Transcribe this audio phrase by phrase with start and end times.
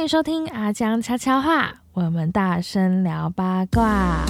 [0.00, 4.24] 欢迎收听阿江悄悄话，我们大声聊八卦。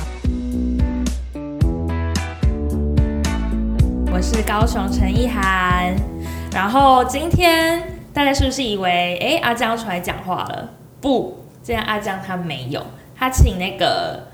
[4.12, 5.94] 我是高雄陈意涵，
[6.52, 7.80] 然后今天
[8.12, 10.68] 大家是不是以为，哎，阿江出来讲话了？
[11.00, 12.84] 不，今天阿江他没有，
[13.14, 14.28] 他请那个。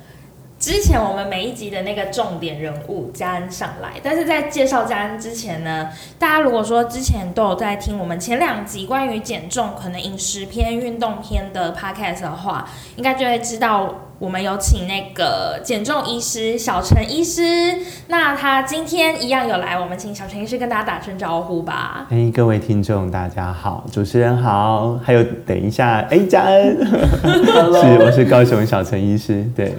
[0.67, 5.89] 之前我们每一集的那个重点人物嘉恩上来，但是在介绍嘉恩之前呢，
[6.19, 17.79] 大家如果说之前都有在听我们前两集关于减重可能饮食篇、运动篇的 podcast 的话，应该就会知道我们有请那个减重医师小陈医师。
[18.09, 22.09] 那他今天一样有来，我们请小陈医师跟大家打声招呼吧。
[22.10, 29.73] 哎，各位听众大家好，主持人好，还有等一下，哎，嘉恩， 是我是高雄小陈医师，对。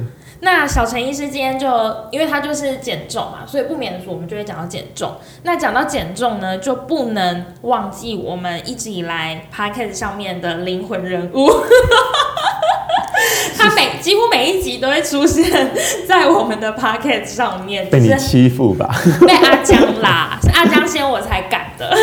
[0.47, 1.67] 那小陈医师今天就，
[2.09, 5.11] 因为他就是减重嘛，所以不免俗，我们就会讲到减重。
[5.43, 11.49] 那讲到减重呢，就不能忘记我们一直以来 podcast 上面的灵魂人物，
[13.59, 15.43] 他每几乎每一集都会出现
[16.07, 17.89] 在我们的 podcast 上面。
[17.89, 18.89] 被你欺负吧？
[19.27, 21.93] 被阿江啦，是 阿江先我才敢的。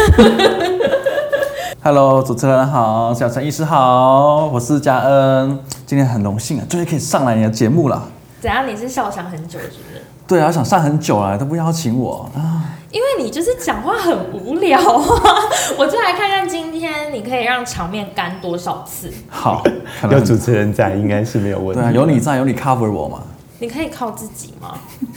[1.83, 8.11] Hello，主持人好，小陈医师好，我是嘉恩，今天很荣幸啊，终于可以上来你的节目了。
[8.45, 8.69] 怎样？
[8.69, 10.03] 你是笑想很久是不是？
[10.27, 12.77] 对啊，想上很久了，都不邀请我啊。
[12.91, 15.25] 因为你就是讲话很无聊啊。
[15.79, 19.11] 我就来看看今天你可以让场面干多少次。
[19.31, 19.65] 好，
[20.13, 21.81] 有主持人在，应该是没有问题。
[21.81, 23.23] 对啊，有你在，有你 cover 我嘛。
[23.61, 24.79] 你可以靠自己吗？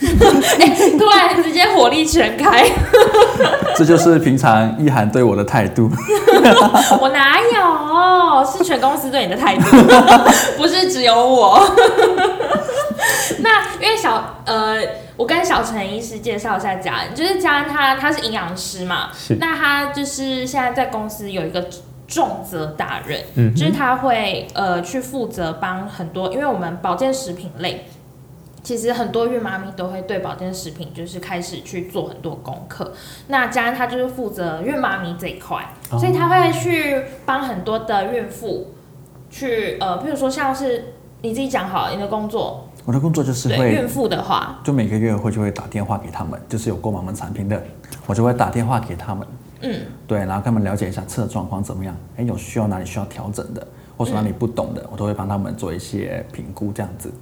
[0.60, 2.64] 哎，突然直接火力全开。
[3.76, 5.90] 这就是平常意涵对我的态度。
[7.00, 7.98] 我哪有？
[8.44, 9.62] 是全公司对你的态度，
[10.56, 11.60] 不是只有我。
[13.40, 14.76] 那因为小呃，
[15.16, 19.08] 我跟小陈医师介绍一下嘉恩，就是嘉恩他他是营养师嘛，
[19.40, 21.68] 那他就是现在在公司有一个
[22.06, 27.88] 重责大任，嗯，就是他会呃去负责帮很多，因为我们保健食品类，
[28.62, 32.92] 其实很多孕妈咪都会对保健食品就是开始去做很多功课，
[33.28, 38.72] 那佳恩她就是负责孕妈咪这一块，所以她会去帮很多的孕妇
[39.30, 40.92] 去呃，譬如说像是
[41.22, 42.64] 你自己讲好你的工作。
[42.84, 47.62] 我的工作就是会孕妇的话，就每个月会就会打电话给他们，就是有购买我们产品的，
[48.06, 49.28] 我就会打电话给他们，
[49.60, 57.12] 嗯，对，然后他们了解一下吃的状况怎么样，哎，有需要哪里需要调整的，或是哪里不懂的，我都会帮他们做一些评估这样子。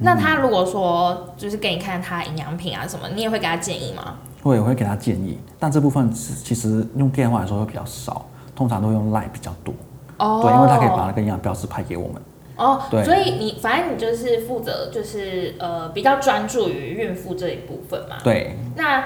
[0.00, 4.16] 那他如果说就是给你看他营养品啊什么，你也会给他建议吗？
[4.42, 9.72] 我也会给他建议，但这部分其实用电话来说会比较少，通常都用 Line 比较多。
[10.18, 12.20] 哦，对，因为他可以把那个营养标识拍给我们。
[12.56, 18.16] 哦，对所以你反正你就是负责，就是呃比较专注于孕妇这一部分嘛。
[18.22, 18.58] 对。
[18.76, 19.04] 那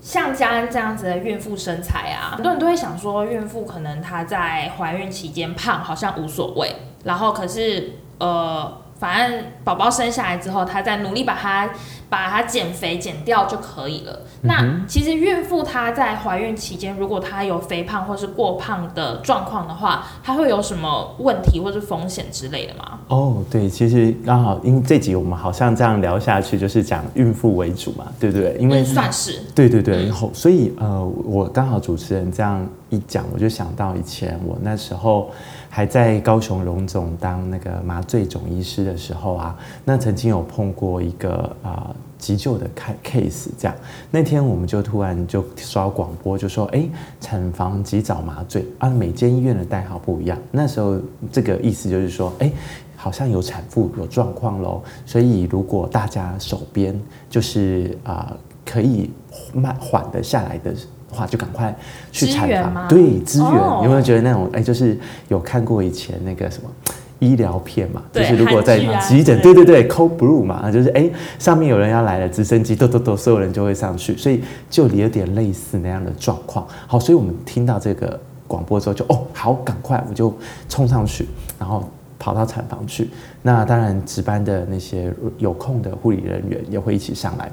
[0.00, 6.70] 像嘉恩这样子的孕妇身材啊，很多人都会想说，孕妇可能她在怀孕期间胖好像无所谓，
[7.04, 8.76] 然后可是呃。
[9.00, 11.70] 反正宝宝生下来之后，他再努力把它
[12.10, 14.20] 把它减肥减掉就可以了。
[14.42, 22.98] 那其实孕妇她在怀孕期间，如果她有肥胖或是过胖的状况的话，她会有什么问题或是风险之类的吗？
[23.08, 28.54] 哦，对，其实刚好因为这集我们好像这样聊下去，就是讲孕妇为主嘛，对不对？
[28.60, 35.30] 因为算是对对对，然后所以呃，我刚好主持人这样一讲，我就想到以前我那时候。
[35.72, 43.76] 还在高雄荣总当那个麻醉总医师的时候啊，那曾经有碰过一个啊急救的开 case，这样
[44.10, 46.88] 那天我们就突然就刷广播，就说哎，
[47.20, 50.36] 产房及早麻醉啊，每间医院的代号不一样。
[50.50, 52.50] 那时候这个意思就是说，哎，
[52.96, 58.36] 好像有产妇有状况喽，所以如果大家手边就是啊
[58.66, 59.08] 可以
[59.54, 60.74] 慢缓的下来的。
[61.10, 61.74] 话就赶快
[62.12, 64.98] 去产房，对资源有没有觉得那种哎，就是
[65.28, 66.68] 有看过以前那个什么
[67.20, 68.02] 医疗片嘛？
[68.12, 76.66] 就是如果在急诊，对对对，Cold Blue 嘛，就是哎上面有人要来了，直升机咚咚咚，所有人就会上去，所以就有点类似那样的状况。
[76.86, 80.34] 好，所以我们听到这个广播之后，就哦好，赶快我就
[80.66, 81.28] 冲上去，
[81.58, 81.86] 然后
[82.18, 83.10] 跑到产房去。
[83.42, 87.52] 那当然值班的那些有空的护理人员也会一起上来。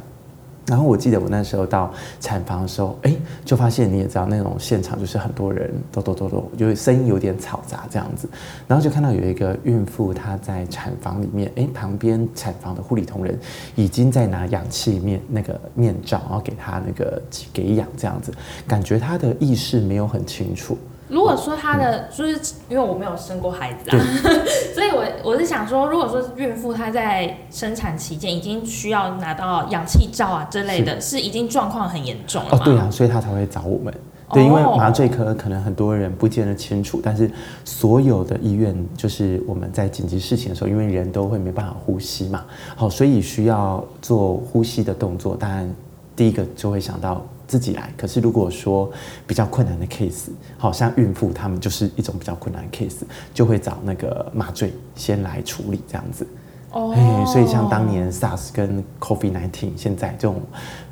[0.67, 3.15] 然后我记得我那时候到产房的时候，哎，
[3.45, 8.27] 就发现你也知道那种现场就是很多人，咚咚咚咚，就声音有点嘈杂这样子。
[8.67, 13.39] 然后就看到有一个孕妇她在产房里面，哎，旁边产房的护理同仁
[13.75, 17.21] 已经在拿氧气面那个面罩，然后给她那个
[17.53, 18.33] 给氧这样子，
[18.67, 20.77] 感觉她的意识没有很清楚。
[21.07, 23.97] 如果说她的，就是因为我没有生过孩子啊，
[24.75, 33.93] 所以我我是想说，如果说孕妇她在生产期间已经需要拿到氧气罩啊之类的，是已经状况很严重了哦，对啊，所以她才会找我们。
[34.33, 37.31] 对，因为哦麻醉科可能很多人不见得清楚，但是
[37.63, 42.43] 所有的医院就是我们在紧急事情的时候，因为人都会没办法呼吸嘛，
[42.75, 45.33] 好，所以需要做呼吸的动作。
[45.33, 45.73] 当然，
[46.13, 47.91] 第一个就会想到自己来。
[47.97, 48.91] 可是如果说
[49.25, 53.01] 比较困难的 case，好像孕妇他们就是一种比较困难的 case，
[53.33, 56.27] 就会找那个麻醉先来处理这样子。
[56.71, 60.41] 哦哎，所以像当年 SARS 跟 COVID-19，现在这种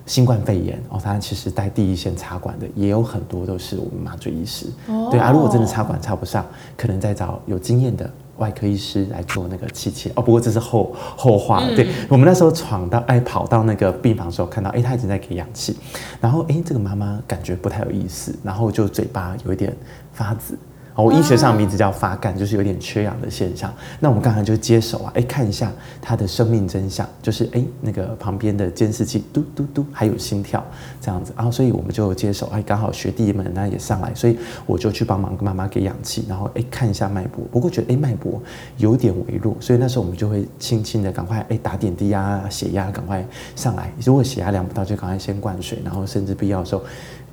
[0.06, 4.68] 新冠肺炎哦，它其实在第一线插管的也有很多都是我们麻醉医师。
[4.88, 6.46] 哦对啊，如果真的插管插不上，
[6.78, 10.12] 可能再找有经验的外科医师来做那个气切。
[10.16, 11.76] 哦，不过这是后后话了。
[11.76, 15.76] 对我们那时候闯到哎跑到那个病房的时候，看到哎他已经在给氧气，
[16.20, 19.76] 然后哎这个妈妈感觉不太有意思，然后就嘴巴有一点
[20.14, 20.58] 发紫。
[20.96, 23.74] 哦，我医学上名字叫发干，就是有点缺氧的现象。
[24.00, 25.70] 那我们刚才就接手啊，哎，看一下
[26.02, 30.64] 他的生命真相，就是哎那个旁边的监视器嘟嘟嘟，还有心跳
[31.02, 31.34] 这样子。
[31.36, 37.44] 然后所以我们就接手，哎，刚好学弟们那也上来，所以我就去帮忙妈妈给氧气，然后哎看一下脉搏。
[37.52, 38.42] 不过觉得哎脉搏
[38.78, 43.92] 有点微弱，所以那时候我们就会轻轻的赶快哎打点滴啊，血压赶快上来。
[44.06, 46.82] 如果血压量不到，就赶快先灌水，然后甚至必要的时候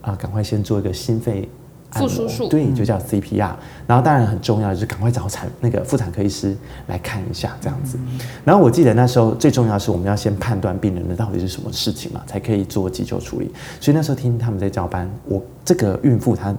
[0.00, 1.48] 啊，赶快先做一个心肺。
[1.94, 3.52] 复苏术对，就叫 CPR。
[3.86, 6.56] 然后当然很重要的就是赶快找产那个妇产科医师
[6.86, 7.98] 来看一下这样子。
[8.44, 13.52] 然后我记得那时候最重要的是我们要先判断病人的到底是什么事情嘛，才可以做急救处理。
[13.80, 16.54] 所以那时候听他们在交班，我这个孕妇她。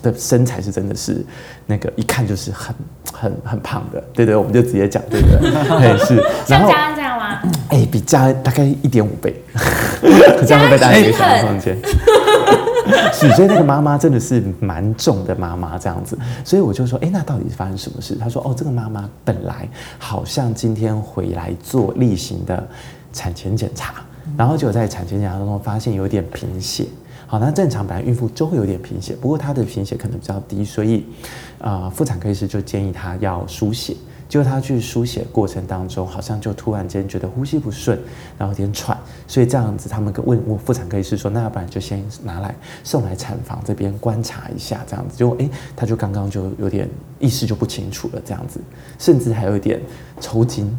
[0.00, 1.24] 的身材是真的是
[1.64, 2.74] 那个一看就是很
[3.12, 5.28] 很很胖的，对对，我们就直接讲对不，
[5.78, 6.16] 对是，
[6.48, 7.40] 然后像这样吗？
[7.68, 9.32] 哎、比家大概一点五倍，
[10.44, 11.78] 这样会不会大家有一个想象空间？
[13.12, 18.16] 是，所以那个妈妈真的是蛮重的妈妈这样子，所以我就说，哎、那到底是发生什么事？
[18.16, 19.68] 她说，哦，这个妈妈本来
[19.98, 22.66] 好像今天回来做例行的
[23.12, 23.94] 产前检查，
[24.36, 26.86] 然后就在产前检查当中发现有点贫血。
[27.26, 31.06] 好，那正常本来孕妇就会有点贫血，不过她的贫血可能比较低，所以，
[31.58, 33.96] 呃，妇产科医师就建议她要输血。
[34.32, 38.00] 就他去书写过程当中，好像就突然间觉得呼吸不顺，
[38.38, 38.96] 然后有点喘，
[39.26, 45.18] 所以这样子他们问我妇产科医师说，那要不然就先拿来送来产房这边观察一下，这样子。
[45.18, 45.46] 结果哎，
[45.76, 46.88] 他就刚刚就有点
[47.18, 48.58] 意识就不清楚了，这样子，
[48.98, 49.78] 甚至还有一点
[50.18, 50.78] 抽筋，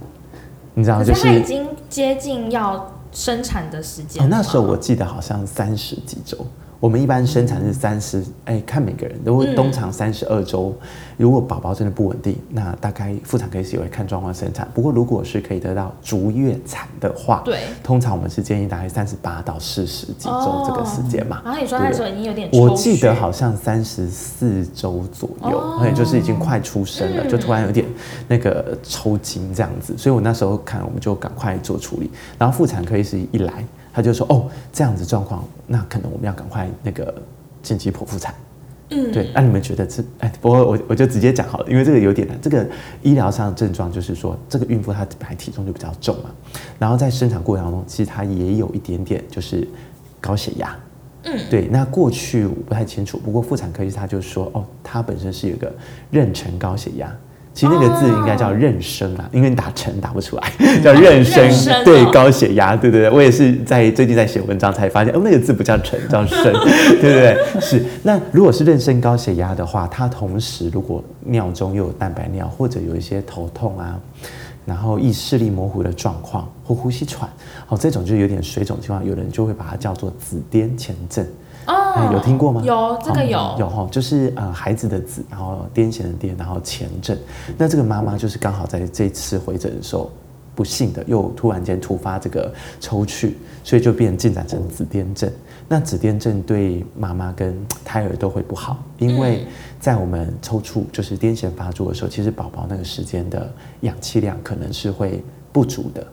[0.73, 6.43] 你知道就是已经接近要生产的时间，那时候我记得好像三十几周，
[6.83, 9.55] 我们一般生产是三十，哎，看每个人，如果嗯。
[9.55, 10.75] 通常三十二周，
[11.15, 14.67] 如果宝宝真的不稳定，那大概妇产科医师也会看状况生产。
[14.73, 17.59] 不过如果是可以得到足月产的话，对。
[17.81, 21.41] 通常我们是建议大概三十八到四十几周这个时间嘛。
[21.45, 25.79] 然后你说那时候已经有点我记得好像三十四周左右，哦。
[25.81, 27.29] 对，就是已经快出生了，嗯。
[27.29, 27.85] 就突然有点
[28.27, 33.63] 那个抽筋这样子，所以我那时候看我们就赶快做处理，然后妇产科医师一来，
[33.93, 37.13] 他就说哦这样子状况，那可能我们要赶快那个
[37.61, 38.33] 紧急剖腹产。
[38.89, 40.31] 嗯对，那、你们觉得这哎？
[40.41, 42.39] 不过我我就直接讲好了，因为这个有点难。
[42.41, 42.67] 这个
[43.01, 46.29] 医疗上的症状就是说，这个孕妇她本来体重就比较重嘛，
[46.77, 49.67] 然后在生产过程当中，其实她也有一点点就是
[50.19, 50.77] 高血压。
[51.23, 55.73] 嗯，对，那过去我不太清楚，不过妇产科医生他就说，哦，她本身是有一个
[56.11, 57.15] 妊娠高血压。
[57.53, 60.51] 其实那个字应该叫妊娠啊，因为你打成打不出来，
[60.83, 61.83] 叫妊娠。
[61.83, 66.51] 对，高血压，对对对，我也是在最近在写文章才发现，哦，那个字不叫成，叫生，
[66.99, 67.61] 对不对？
[67.61, 67.85] 是。
[68.01, 73.99] 那如果是妊娠高血压的话，它同时如果尿中又有蛋白尿，或者有一些头痛啊，
[74.65, 77.29] 然后意视力模糊的状况或呼吸喘，
[77.67, 81.23] 哦，这种就有点水肿情况，有人就会把它叫做紫癜前症。
[81.67, 82.61] 哦哎，有听过吗？
[82.63, 87.17] 有这个哦有有哈，就是呃孩子的子，然后癫痫的癫，然后前症。
[87.57, 90.11] 那这个妈妈就是刚好在这次回诊的时候，
[90.55, 95.31] 不幸的又突然间突发这个抽搐，所以就变进展成子癫症。
[95.67, 97.55] 那子癫症对妈妈跟
[97.85, 99.47] 胎儿都会不好，因为
[99.79, 103.49] 在我们抽搐就是癫痫发作的时候，其实宝宝那个时间的
[103.81, 106.05] 氧气量可能是会不足的。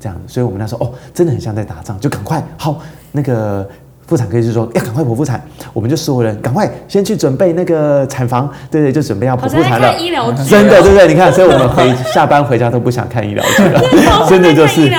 [0.00, 2.80] 这样，所以我们那时候哦，真的很像在打仗，就赶快好
[3.12, 3.68] 那个。
[4.06, 5.42] 妇产科医师说要赶快剖腹产，
[5.72, 9.94] 我们就所有人赶快先去准备那个产房，对对，就准备要剖腹产了。
[9.98, 11.08] 医疗真的，对不对？
[11.08, 13.80] 你看，所以我们回下班回家都不想看医疗剧了，
[14.28, 14.90] 真的就是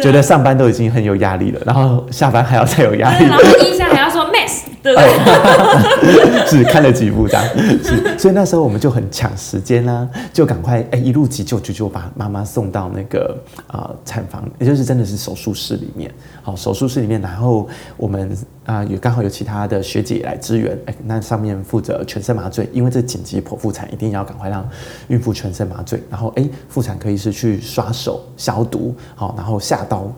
[0.00, 3.18] 觉得上班都已经很有压力了，然后下班还要再有压力。
[3.18, 4.23] 对，然后医生还要说
[4.82, 5.08] 对不对？
[5.08, 7.44] 哎 是看了几部这样，
[7.82, 13.36] 是，所以那时候我们就很抢时间啦、就赶快哎一路急救急救把妈妈送到那个
[13.66, 18.36] 啊、呃产房，也就是真的是手术室里面，好手术室里面，然后我们
[18.66, 24.66] 啊、有刚好有其他的学姐来支援，哎那上面负责全身麻醉，因为这紧急剖腹产一定要赶快让
[25.08, 30.10] 孕妇全身麻醉，然后哎妇产科医师去刷手消毒，好然后下刀，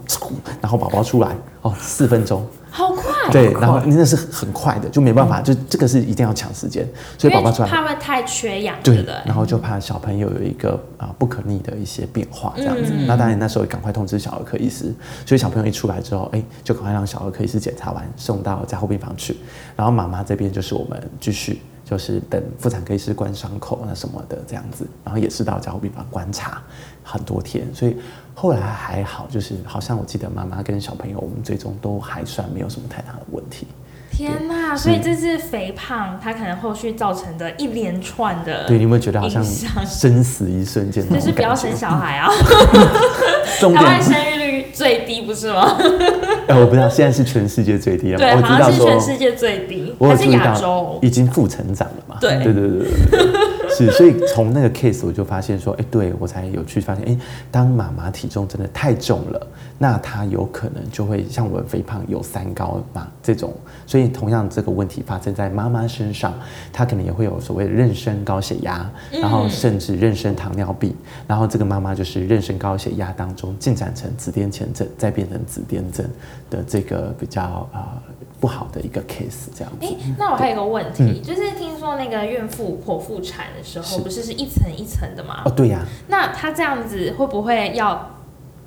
[0.61, 2.47] 然后宝宝出来哦四分钟。
[2.71, 6.87] 好快对，然后那是很快的，就没办法，就这个是一定要抢时间，
[7.18, 12.92] 所以宝宝出来怕会太缺氧，对的，然后就怕小朋友有一个啊不可逆的一些变化这样子。
[13.06, 19.37] 那当然那时候赶快通知小儿科医师，所以小朋友一出来之后，哎，就赶快让小儿科医师检查完，送到加护病房去。
[19.75, 26.62] 然后妈妈这边就是我们继续就是等妇产科医师关伤口那什么的这样子，然后也是到加护病房观察
[27.06, 27.96] 很多天，所以。
[28.38, 33.66] 后来还好，就是好像我记得妈妈跟小朋友，我们最终都还算没有什么太大的问题。
[34.12, 34.76] 天呐！
[34.76, 41.02] 所以这是肥胖，它可能后续造成的一连串的，对，你有没有觉得好像生死一瞬间？
[41.08, 42.28] 就是不要生小孩啊！
[43.58, 45.75] 台湾生育率最低不是吗？
[46.46, 48.18] 哎，我不知道，现在是全世界最低了。
[48.18, 52.18] 对，我知道是全世界最低，还是亚洲已经负成长了嘛？
[52.20, 53.46] 对，对对对对对。
[53.76, 57.18] 是，所以从那个 case 我就发现说，哎，对我才有去发现，哎，
[57.50, 59.47] 当妈妈体重真的太重了，
[59.78, 63.52] 那她有可能就会像我肥胖有三高嘛这种，
[63.87, 66.33] 所以同样这个问题发生在妈妈身上，
[66.73, 70.95] 她可能也会有所谓的妊娠高血压，然后甚至妊娠糖尿病，
[71.26, 76.06] 然后这个妈妈就是妊娠高血压当中进展成子癫前症，再变成子癫症
[76.49, 77.42] 的这个比较
[77.73, 78.00] 啊。
[78.46, 79.84] 不好的一个 case，这样子。
[79.84, 85.42] 哎，那我还有一个问题，就是听说那个孕妇剖腹产的时候，不是是一层一层的吗？
[85.44, 85.80] 哦，对呀。
[86.06, 88.08] 那她这样子会不会要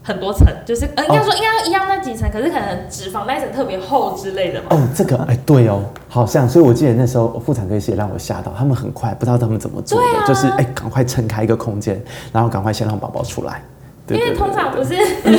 [0.04, 0.46] 很多层？
[0.66, 4.68] 就是呃，应该说应该一样那几层，可是可能脂肪那一层特别厚之类的吗？
[4.72, 6.50] 哦，这个哎，对哦，好像。
[6.50, 13.64] 所以我记得那时候妇产科医师也让我吓到，他们很快，不知道他们怎么做的，就是哎，赶快撑开一个空间，然后赶快先让宝宝出来。
[14.12, 14.96] 因为通常不是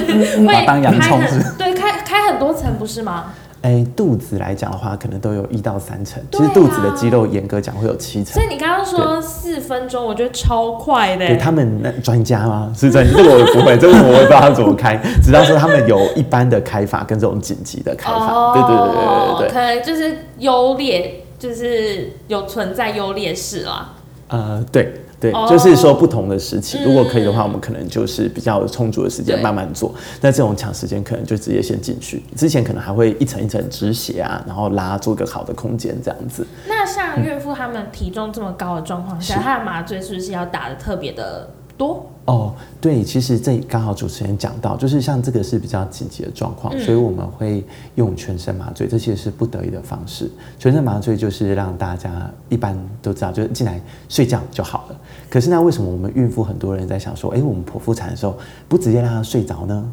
[0.46, 1.20] 会当洋葱，
[1.58, 3.32] 对，开开很多层不是吗？
[3.62, 6.22] 哎，肚子来讲的话，可能都有一到三层。
[6.32, 8.32] 其实肚子的肌肉严格讲会有七成。
[8.32, 11.26] 所以你刚刚说四分钟，我觉得超快的。
[11.26, 12.72] 对他们那专家吗？
[12.74, 14.98] 是专家，这个我不会，这个我不知道他怎么开。
[15.22, 18.54] 只要说他们有一般的开法跟这种紧急的开法。
[18.54, 19.48] 对对对对对对。
[19.50, 23.92] 可能就是优劣，就是有存在优劣势啦。
[24.28, 24.90] 呃，对。
[25.20, 29.94] 对，就是说不同的时期，如果可以的话，我们可能就是比较充足的时间慢慢做。
[30.22, 32.22] 那这种抢时间，可能就直接先进去。
[32.34, 36.46] 之前可能还会一层一层止血啊，然后拉做个好的空间这样子。
[36.66, 41.50] 那像孕妇她们体重这么高的状况下，她的麻醉是不是要打的特别的
[41.80, 42.06] 多？
[42.26, 50.30] 哦，对，其实这刚好主持人讲到，就是像这个是比较紧急的状况，所以我们会用全身麻醉，这些是不得已的方式。
[50.58, 55.00] 全身麻醉就是让大家一般都知道，就是进来睡觉就好了。
[55.30, 58.36] 可是那为什么我们孕妇很多人在想说，哎，我们剖腹产的时候
[58.68, 59.92] 不直接让她睡着呢？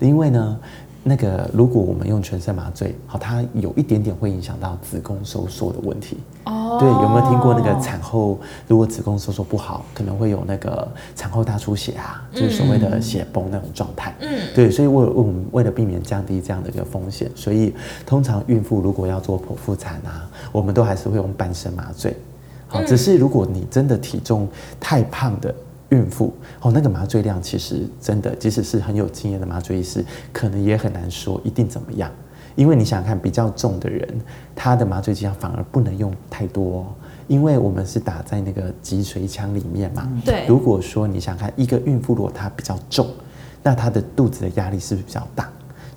[0.00, 0.58] 因为呢。
[1.08, 6.18] 那个，如果我们用全身麻醉，好，它有一点点会影响到子宫收缩的问题。
[6.44, 10.86] 哦，对，有没有听过那个产后如果子宫收缩不好，可能会有那个
[11.16, 14.14] 产后大出血啊，就是所谓的血崩那种状态。
[14.20, 17.74] 嗯，对，所以为我们为了避免降低这样的一个风险，所以
[18.04, 22.14] 通常孕妇如果要做剖腹产啊，我们都还是会用半身麻醉。
[22.66, 24.46] 好，只是如果你真的体重
[24.78, 25.54] 太胖的。
[25.90, 32.10] 孕妇哦，那个麻醉量其实真的，即使是很有经验的麻醉医师，可能也很难说一定怎么样。
[32.56, 34.20] 因为你想想看，比较重的人，
[34.54, 36.92] 他的麻醉剂量反而不能用太多，
[37.28, 40.10] 因为我们是打在那个脊髓腔里面嘛。
[40.24, 40.44] 对。
[40.48, 43.06] 如果说你想看一个孕妇，如果她比较重，
[43.62, 45.48] 那她的肚子的压力是不是比较大？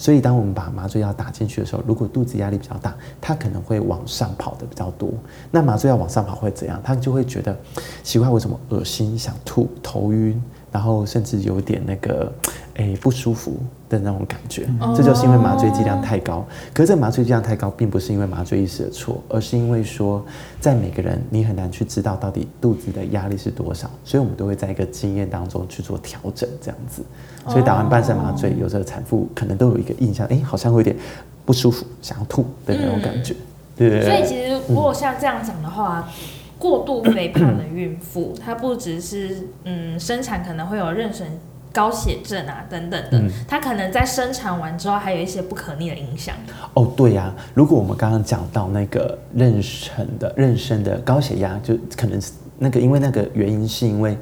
[0.01, 2.91] 所以，当我们把麻醉药打进去的时候，如果肚子压力比较大，
[3.21, 5.11] 它可能会往上跑的比较多。
[5.51, 6.81] 那麻醉药往上跑会怎样？
[6.83, 7.55] 他就会觉得
[8.01, 10.41] 奇怪，为什么恶心、想吐、头晕，
[10.71, 12.33] 然后甚至有点那个
[12.81, 13.57] 诶不舒服
[13.89, 14.67] 的那种感觉。
[14.95, 16.45] 这就是因为麻醉剂量太高。
[16.73, 20.23] 可是这麻醉剂量太高，并不是因为麻醉医师的错，而是因为说，
[20.59, 27.03] 在每个人你很难去知道到底肚子的压力是多少，所以我们都会在一个经验当中去做调整，这样子。
[27.47, 30.95] 所以打完半身麻醉，有时候产妇可能都有一个印象，哎，好像会有点
[31.45, 33.35] 不舒服，想要吐的那种感觉。
[33.75, 34.03] 对。
[34.03, 36.07] 所以其实如果像这样讲的话，
[36.59, 41.23] 过度肥胖的孕妇，她不只是嗯生产可能会有妊娠
[41.73, 46.35] 高血症啊等等的，它可能在生产完之后还有一些不可逆的影响。
[46.73, 47.33] 哦，对呀。
[47.53, 54.17] 如果我们刚刚讲到那个妊娠的妊娠的高血压，就可能是那个因为那个原因是因为。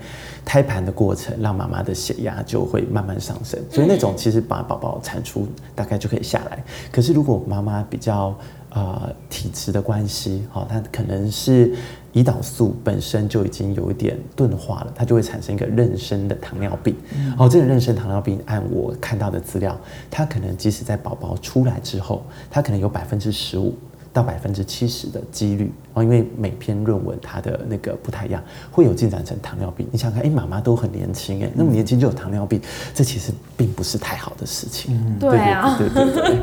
[0.46, 6.63] 胎盘的过程让妈妈的血压就会慢慢上升，所以那种其实把宝宝产出大概就可以下来。
[6.91, 8.36] 可是如果妈妈比较
[8.69, 11.73] 呃体质的关系，哦，它可能是
[12.13, 16.95] 胰岛素本身就已经有一点钝化了，它就会产生一个妊娠的糖尿病。
[17.38, 23.75] 哦，这个妊娠糖尿病按我看到的资料，它可能即使在宝宝出来之后，它可能有百分之十五。
[24.11, 29.88] 到百分之七十的几率哦，因为每篇论文它的那个不太一样，会有进展成糖尿病。
[29.91, 32.59] 你想看，哎，妈妈都很年轻，哎，那么年轻就有糖尿病，
[32.91, 34.99] 这其实并不是太好的事情。
[35.19, 36.41] 对啊，对对对。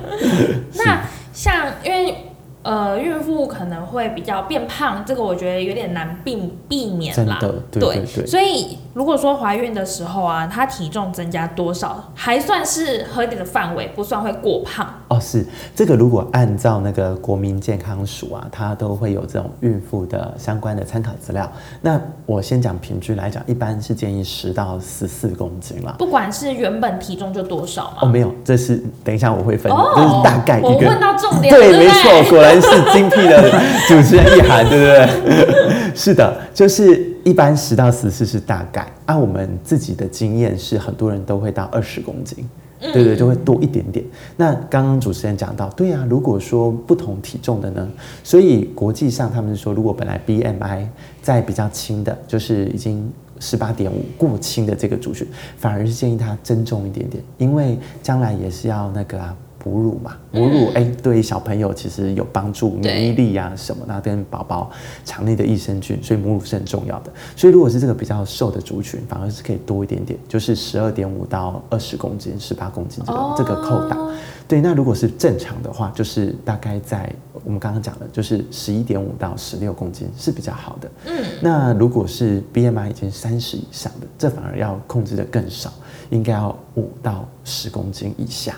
[0.78, 1.04] 那
[1.36, 2.35] 像因为。
[2.66, 7.38] 呃，孕妇可能会比较变胖，这个我觉得有点难避避免啦。
[7.40, 8.26] 真的，对对对。
[8.26, 14.84] 所以如果说怀孕的时候啊，她体重增加多少，还算是合理的范围，不算会过胖。
[15.06, 15.46] 哦，是
[15.76, 21.48] 这个，如果按照那个国民健康署啊，它都会有这种孕妇的相关的参考资料。
[21.80, 25.94] 那我先讲平均来讲，一般是建议十到十四公斤啦。
[25.96, 27.98] 不管是原本体重就多少吗？
[28.00, 30.68] 哦，没有，这是等一下我会分，这是大概一个。
[30.68, 32.55] 我问到重点，对，没错，果然。
[32.60, 33.50] 是精辟的
[33.88, 35.94] 主持人一涵，对不对？
[35.94, 38.86] 是的，就是一般十到十四是大概。
[39.06, 42.46] 按我们自己的经验是，很多人都会到二十公斤，
[42.80, 44.04] 对对，就会多一点点。
[44.36, 47.88] 那刚刚主持人讲到，对啊，如果说不同体重的呢，
[48.22, 50.86] 所以国际上他们是说，如果本来 BMI
[51.22, 59.34] 在比较轻的，就是已经十八点五过轻的这个族群，反而是建议他增重一点点，因为将来也是要那个啊。
[59.66, 64.70] 哺乳嘛，母乳哎，对小朋友其实有帮助，免疫力啊什么，那跟宝宝
[65.04, 67.12] 肠内的益生菌，所以母乳是很重要的。
[67.34, 73.98] 所以如果是这个比较瘦的族群，反而是可以多一点点，就是十二点五到二十公斤、十八公斤这个这个扣打。
[74.46, 80.90] 对，那如果是正常的话，就是大概在我们刚刚讲的，就是十一点五到十六公斤是比较好的。
[81.06, 85.72] 嗯，那如果是 BMI 已经三十以上的，这反而要控制的更少，
[86.10, 88.54] 应该要五到十公斤以下。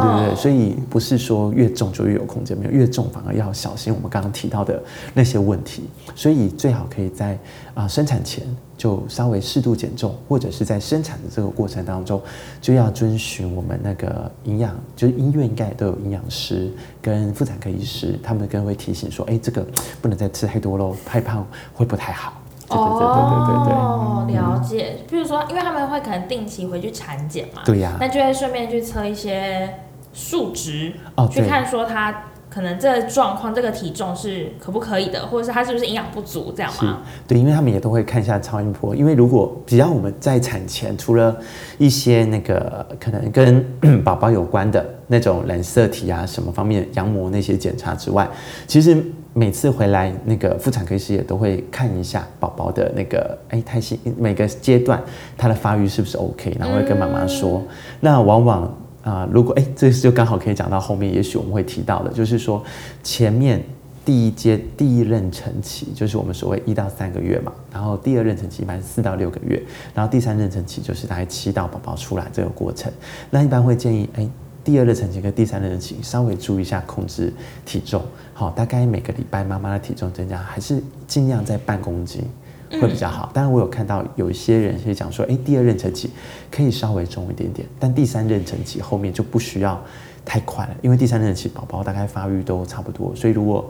[0.00, 4.82] 对对对，所以不是说越重就越有空间，没有越重反而要小心我们刚刚提到的
[5.12, 5.88] 那些问题。
[6.14, 7.38] 所以最好可以在
[7.74, 8.44] 啊生产前
[8.76, 12.20] 就稍微适度减重，或者是在生产的这个过程当中
[12.60, 16.70] 就要遵循我们那个营养，就是医院应该都有营养师
[17.00, 19.66] 跟妇产科医师，他们更会提醒说，哎，这个
[20.02, 22.40] 不能再吃太多喽，太胖会不太好。
[22.70, 24.96] 哦，了解。
[25.08, 29.68] 比如说，因为他们会可能定期回去产检嘛，对呀，那就会顺便去测一些
[30.14, 37.02] 数值，哦，去看说他可能这状况、这个体重是可不可以的，或者是他是不是营养不足这样吗？
[37.26, 41.36] 对，因为他们也都会看一下超音波，因为如果只要我们在产前，除了
[41.78, 48.26] 一些那个可能跟宝宝有关的那种染色体啊什么方面、羊膜那些检查之外，
[48.66, 49.04] 其实。
[49.36, 55.02] 每次回来，那个妇产科医师也都会看一下宝宝的那个哎胎心每个阶段
[55.36, 57.60] 他的发育是不是 OK，然后会跟妈妈说。
[57.98, 58.72] 那往往
[59.04, 62.64] 啊，如果哎这就刚好可以讲到后面，也许我们会提到的，就是说
[63.02, 63.62] 前面
[64.04, 69.62] 第一阶第一妊娠期，就是我们所谓一到三个月嘛，然后第二妊娠期一般四到六个月，
[69.94, 72.90] 然后第三妊娠期就是大概七到宝宝出来这个过程。
[73.30, 74.28] 那一般会建议哎。
[74.64, 77.30] 第二妊娠期跟第三妊娠期稍微注意一下控制
[77.66, 78.00] 体重，
[78.32, 82.22] 好，大概每个礼拜妈妈的体重增加还是尽量在半公斤
[82.70, 83.30] 会比较好。
[83.32, 86.10] 当然我有看到有一些人是讲说，哎，第二妊娠期
[86.50, 89.80] 可以稍微重一点点，但第三妊娠期后面就不需要
[90.24, 93.68] 太快了，因为第三妊娠期宝宝大概发育都差不多，所以如果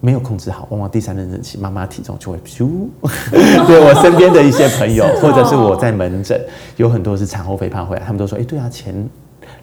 [0.00, 2.68] 没有控制好，往往第三妊娠期妈妈体重就会咻。
[3.66, 6.40] 对我身边的一些朋友， 或者是我在门诊
[6.76, 9.08] 有很多是产后肥胖回来，他们都说，哎，对啊，前。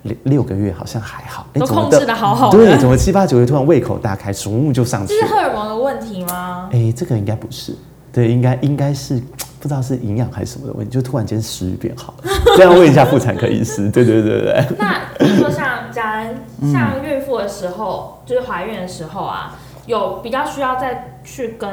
[0.03, 2.51] 六六个月好像还好，都控制的好好。
[2.51, 5.13] 对，怎么七八九月突然胃口大开，鼠目就上去？
[5.13, 6.69] 这是荷尔蒙的问题吗？
[6.71, 7.73] 哎，这个应该不是，
[8.17, 9.21] 对，应该应该是
[9.59, 12.29] 不知道是营养还是什么的问题，就突然间食欲变好了。
[12.57, 14.65] 这样问一下妇产科医师，对对对对。
[14.79, 16.35] 那比如说像家人，
[16.73, 21.69] 像孕妇的时候，就是怀孕的时候啊，有比较需要再去跟。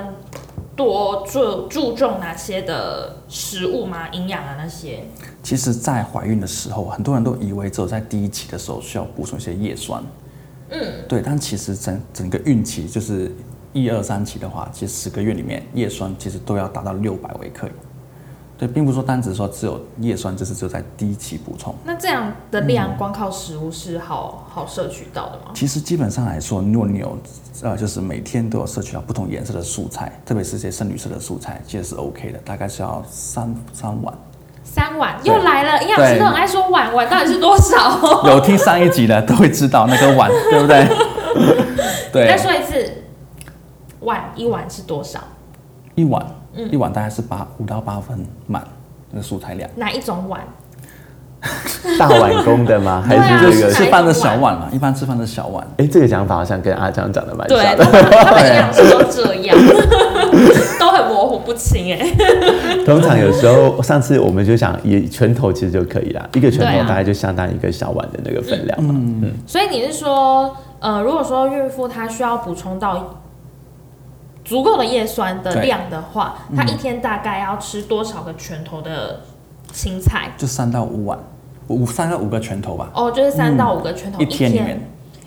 [0.77, 4.09] 多注注重哪些的食物吗？
[4.11, 5.05] 营养啊那些？
[5.41, 10.03] 其实，在怀孕的时候，很多人都以为只有在第一期的时候需要补充一些叶酸。
[10.71, 13.31] 嗯，对，但其实整整个孕期就是
[13.75, 17.69] 一二三期的话，其实十个月里面叶酸其实都要达到六百微克。
[18.57, 21.75] 对，并不是说单只说只有叶酸，就是只有在第一期补充。
[21.85, 25.51] 那这样的量，光靠食物是好好摄取到的吗？
[25.55, 27.19] 其实基本上来说，如果你有
[27.63, 34.15] 呃，就是每天都有摄取到不同颜色的蔬菜，特别是些深绿色的蔬菜，其实是 OK 的，大概是要三三碗。
[34.63, 38.23] 三碗又来了，营养师都很爱说碗碗到底是多少？
[38.29, 40.87] 有听上一集的都会知道那个碗，对不对？
[42.13, 42.29] 对。
[42.29, 42.89] 再说一次，
[44.05, 45.21] 碗一碗是多少？
[45.95, 46.25] 一碗。
[46.57, 48.63] 嗯一碗大概是八五到八分满
[49.11, 49.69] 那个蔬菜量。
[49.75, 50.41] 哪一种碗？
[51.99, 53.03] 大碗公的吗？
[53.05, 54.69] 还是这个吃饭的小碗嘛？
[54.71, 55.67] 一般吃饭的小碗。
[55.79, 57.59] 哎，这个讲法好像跟阿江讲的蛮像。
[57.59, 57.77] 对，
[58.25, 59.59] 他们营养师都这样，
[60.79, 62.07] 都很模糊不清哎。
[62.87, 68.95] 通常有时候，上次我们就想以拳头其实就可以了，一个拳头大概就相当于一个小碗的那个分量嘛。
[68.97, 69.35] 嗯。
[69.45, 73.17] 所以你是说，呃，如果说孕妇她需要补充到。
[74.45, 79.21] 足够的叶酸的量的话，他一天大概要吃多少个拳头的
[79.73, 80.31] 青菜？
[80.37, 81.19] 就三到五碗，
[81.69, 82.91] 五三到五个拳头吧。
[82.95, 84.81] 哦，就是三到五个拳头一天里面。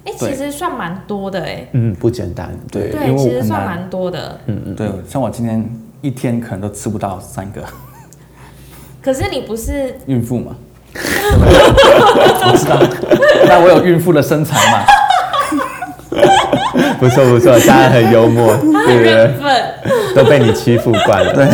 [0.06, 4.39] 哎、其实算蛮多的哎、嗯，不简单，对，对，因为其实算蛮多的。
[4.45, 7.62] 嗯嗯对，像我今天一天可能都吃不到三个。
[9.01, 10.56] 可是你不是孕妇嘛，
[10.95, 12.80] 我知道，
[13.49, 14.86] 但我有孕妇的身材嘛，
[16.99, 20.13] 不 错不错，家人很幽默， 对不对？
[20.15, 21.34] 都被你欺负惯了。
[21.34, 21.45] 对，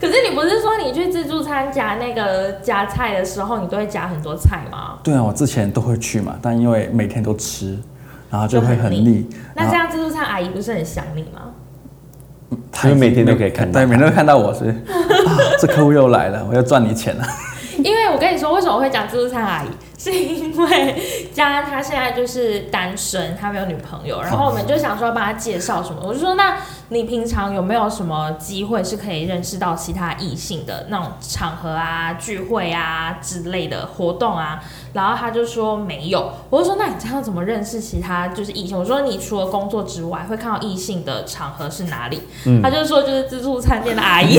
[0.00, 4.98] 可是你不是说你去自助餐夹那个夹菜的时候，你都会夹很多菜吗？
[5.02, 7.78] 对啊，我之前都会去嘛，但因为每天都吃，
[8.30, 9.26] 然后就会很腻。
[9.54, 11.40] 那这样自助餐阿姨不是很想你吗？
[12.72, 14.64] 她因为每天都可以看到对，每天都看到我是
[15.26, 17.24] 啊，这客户又来了，我要赚你钱了。
[17.78, 19.66] 因为我跟你说，为什么会讲自助餐阿姨，
[20.02, 26.56] 是因为佳恩他现在就是单身，他没有女朋友，然后我们就想说帮他介绍什么，我就说那
[26.88, 34.64] 你平常有没有什么机会是可以认识到其他异性的那种场合啊、聚会啊之类的活动啊？
[34.94, 38.78] 然后他就说没有，我就说那你这样怎么认识其他就是异性？
[38.78, 42.22] 我说你除了工作之外，会看到异性的场合是哪里？
[42.62, 44.38] 他就说就是自助餐店的阿姨。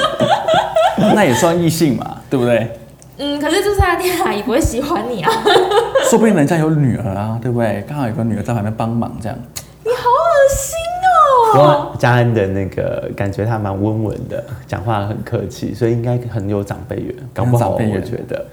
[1.14, 2.78] 那也算异性嘛，对不对？
[3.18, 5.30] 嗯，可是自助餐店阿姨不会喜欢你啊。
[6.08, 7.84] 说不定人家有女儿啊，对不对？
[7.88, 9.36] 刚好有个女儿在旁边帮忙，这样。
[9.84, 11.90] 你好恶心哦！
[11.90, 18.46] 过嘉恩的那个感觉他蛮温文的，讲话很客气，所以应该很有长辈缘，搞不好我觉得。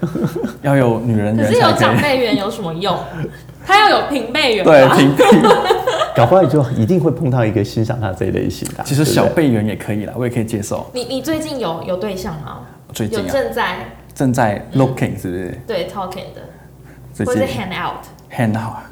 [0.62, 1.72] 要有女人可是有。
[1.72, 2.98] 长辈缘有什么用？
[3.64, 5.24] 他要有平辈缘对，平辈。
[6.16, 8.84] 搞不好就一定会碰到一个欣赏他这一类型的啊。
[8.86, 10.88] 其实小辈缘也可以啦，我也可以接受。
[10.94, 12.60] 你你最近有有对象吗？
[12.94, 13.76] 最近啊，正在
[14.16, 15.60] 正在 looking 是不是？
[15.66, 16.40] 对 talking 的，
[17.12, 18.90] 最或者是 hand out？hand 好啊。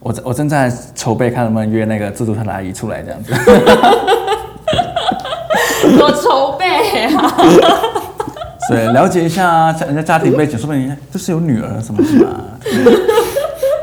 [0.00, 3.32] 我正我正在筹备，看能不能约那个自助餐的阿姨出来这样子。
[5.98, 7.34] 多筹备啊？
[8.68, 12.34] 对，了解一下家人家家庭背景，说不定人家就是有女儿什么的嘛。
[12.62, 12.74] 对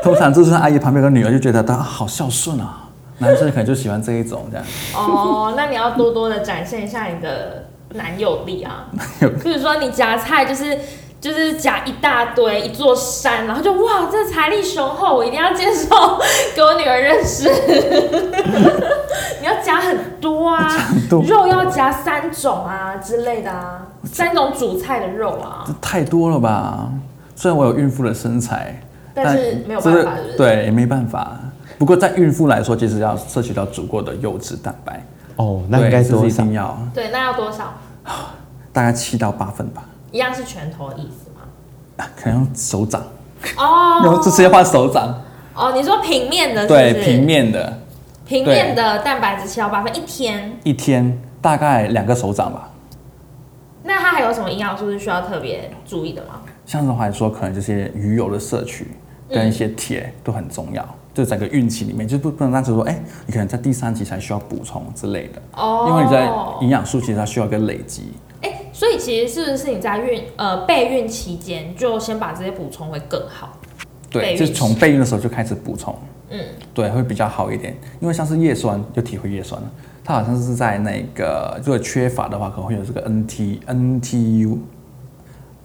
[0.02, 2.78] 通常自助餐阿姨旁边有个女儿，就觉得她好孝顺啊。
[3.18, 4.64] 男生可能就喜欢这一种这样。
[4.94, 8.86] 哦，那你要多多的展现一下你的男友力啊。
[9.42, 10.78] 比如说你夹菜就是。
[11.22, 16.18] 就是夹一大堆一座山，然后就哇，这财力雄厚，我一定要介绍
[16.52, 17.44] 给我女儿认识。
[19.40, 20.68] 你要夹很多啊，
[21.08, 26.90] 多肉要夹三种啊之类的啊，三种主菜的肉啊这，太多了吧？
[27.36, 28.82] 虽然我有孕妇的身材，
[29.14, 30.22] 但是没有这办法？
[30.36, 31.38] 对，也没办法。
[31.78, 35.00] 不过在孕妇来说，其实要摄取到足够的优质蛋白，
[35.36, 36.02] 哦，那应该？
[36.02, 37.74] 是一定要，对，那要多少？
[38.72, 39.84] 大概七到八分吧。
[40.10, 41.42] 一样是拳头的意思吗？
[41.96, 43.02] 啊可能用手掌，
[43.56, 45.22] 哦， 用这直接换手掌，
[45.54, 47.78] 哦，你说平面的对，平面的，
[48.26, 52.68] 平面的蛋白质七到八分一天，一天大概两个手掌吧。
[53.84, 56.40] 那它还有什么营养素是需要特别注意的吗？
[56.64, 58.92] 像的话来说，可能这些鱼油的摄取
[59.28, 60.86] 跟一些铁都很重要。
[61.14, 66.30] 就整个孕期里面，就不不能单纯说，哎、你可能在第三期才需要补充之类的，哦因为你在
[66.62, 68.12] 营养素其实它需要一个累积。
[68.40, 73.56] 哎、所以其实是不是你在孕呃备孕期间就先把这些补充会更好？
[74.10, 75.96] 备对，就是从备孕的时候就开始补充，
[76.30, 76.40] 嗯，
[76.74, 77.76] 对，会比较好一点。
[78.00, 79.70] 因为像是叶酸，就体会叶酸了，
[80.02, 84.58] 它好像是在那个如果缺乏的话，可能会有这个 NT NTU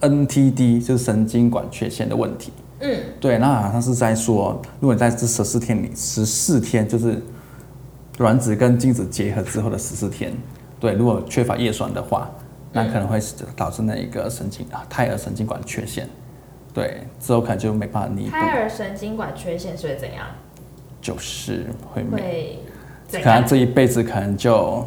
[0.00, 2.52] NTD，就是神经管缺陷的问题。
[2.80, 7.20] 嗯，对，那好像是在说，如果你在这十四天里，十四天就是
[8.18, 10.32] 卵子跟精子结合之后的十四天，
[10.78, 12.30] 对，如果缺乏叶酸的话，
[12.72, 13.18] 那可能会
[13.56, 16.08] 导致那一个神经啊胎儿神经管缺陷，
[16.72, 20.26] 对，之后可能就没办法弥补，胎儿神经管缺陷是会怎样？
[21.00, 22.58] 就是会没，
[23.12, 23.44] 会可能？
[23.46, 24.84] 这一辈子可能就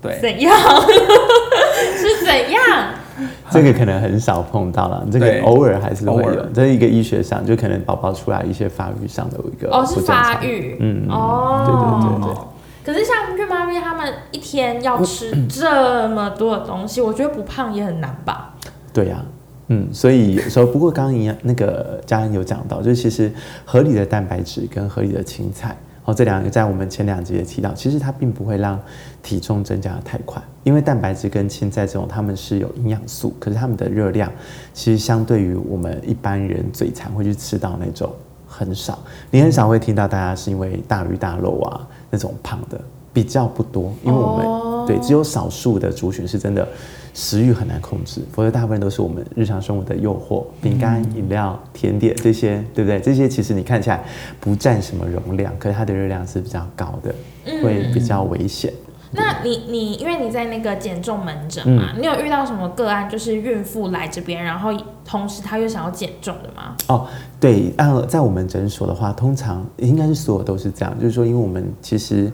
[0.00, 0.52] 对怎样？
[1.96, 2.91] 是怎样？
[3.50, 6.48] 这个可能很少碰到了，这对个偶尔还是会有偶尔。
[6.54, 10.76] 这是一个医学上，就可能宝宝出来一些发育上的一个哦，是发育。
[10.80, 12.42] 嗯，哦，对对对对。
[12.84, 18.54] 可是像孕妈咪他们一天要吃这么多的东西，我觉得不胖也很难吧？
[18.92, 19.22] 对呀、
[19.68, 23.32] 嗯，所以有时候，不过刚刚一样，那个嘉恩有讲到，就是其实
[23.64, 25.76] 合理的蛋白质跟合理的青菜，
[26.14, 28.78] 这两个在我们前两集也提到，其实它并不会让
[29.22, 34.30] 体重增加的太快，因为蛋白质跟青菜这种它们是有营养素，可是它们的热量
[34.72, 38.12] 其实相对于我们一般人嘴馋会去吃到那种
[38.46, 38.98] 很少，
[39.30, 42.80] 你很少会听到大家是因为大鱼大肉啊那种胖的
[43.12, 46.66] 比较不多，因为我们、哦对只有少数的族群是真的
[47.14, 52.98] 食欲很难控制，否则大部分都是我们日常生活的诱惑，饼干、饮料、甜点这些，对不对？
[52.98, 54.02] 这些其实你看起来
[54.40, 57.14] 不占什么容量，可是它的热量是比较高的，
[57.62, 58.72] 会比较危险。
[59.12, 64.70] 那你你因为你在那个减重门诊嘛，你有遇到什么个案，就是孕妇来这边，然后
[65.04, 66.74] 同时她又想要减重的吗？
[66.88, 67.06] 哦，
[67.38, 72.28] 对，按在我们诊所的话，通常应该是所有都是这样，就是说，因为我们其实。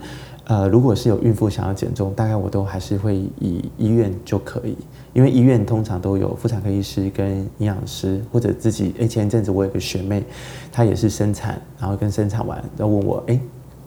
[0.48, 4.74] 呃，如果是有孕妇想要减重，大概我都还是会以医院就可以，
[5.12, 8.94] 因为医院通常都有妇产科医师跟营养师，或者自己。
[8.98, 10.24] 哎，前一阵子我有个学妹，
[10.72, 13.38] 她也是生产，然后跟生产完，然后问我，哎，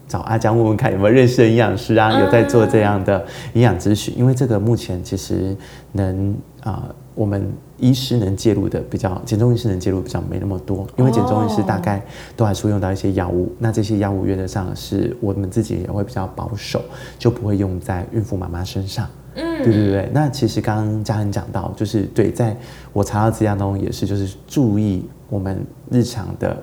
[0.06, 5.56] 找阿江问问看有没有认识的营养师啊，有在做这样的营养咨询，因为这个目前其实
[5.90, 6.94] 能啊。
[7.14, 12.04] 我们医师能介入的比较，减重医师能介入比较没那么多，因为减重医师大概
[12.36, 16.82] 都还是会用到一些药物，那这些药物原则上是我们自己也会比较保守，
[17.18, 19.06] 就不会用在孕妇妈妈身上。
[19.34, 20.10] 嗯，对对对。
[20.12, 22.56] 那其实刚刚嘉恒讲到，就是对，在
[22.92, 26.56] 我查到资料中也是，就是注意我们日常的。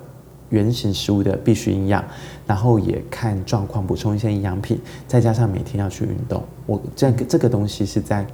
[0.50, 2.04] 原型食物的必需营养，
[2.46, 6.44] 然后也看状况补充一些营养品，再加上每天要去运动。
[6.66, 8.26] 我这个这个东西是在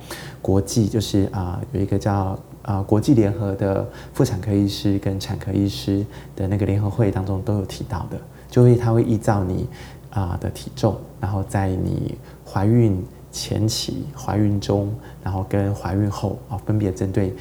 [0.42, 8.18] 国际，就是啊有一个叫啊国际联合的妇产科医师跟产科医师的那个联合会当中都有提到的，
[8.50, 9.68] 就会他会依照你
[10.10, 17.34] 啊的体重，然后在你怀孕前期、怀孕中，然后跟怀孕后啊分别针对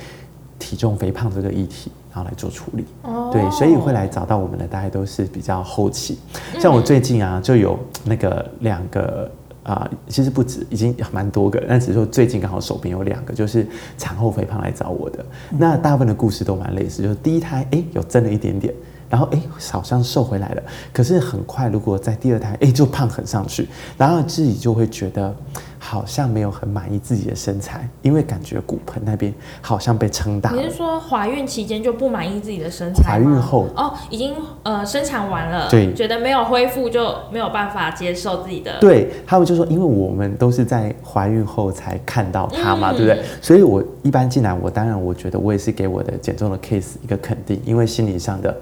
[0.59, 1.93] 体重肥胖这个议题。
[2.14, 2.85] 然后来做处理，
[3.33, 6.16] 对，所以会来找到我们的大概都是比较后期。
[6.61, 9.29] 像我最近啊，就有那个两个
[9.64, 13.66] 啊，其实不止，已经蛮多个，但只是说最近刚好手边有两个，就是
[13.98, 15.27] 产后肥胖来找我的。
[15.59, 18.72] 那大部分的故事都蛮类似，就是第一胎哎有增了一点点。
[19.14, 25.33] 然后哎，好像瘦回来了，可是很快，如果在第二胎哎就胖很上去，然后自己就会觉得
[25.79, 30.50] 好像没有很满意自己的身材，因为感觉骨盆那边好像被撑大。
[30.50, 33.05] 你是说怀孕期间就不满意自己的身材？
[33.05, 38.81] 怀孕后哦，已经呃生产完了，对，觉得没有恢复就没有办法接受自己的。
[38.81, 43.22] 对他们就说，因为我们都是在怀孕后才看到他嘛，对不对？
[43.40, 48.53] 所以我一般进来，我当然我觉得我也是给我的减重的 case 一个肯定，因为心理上的。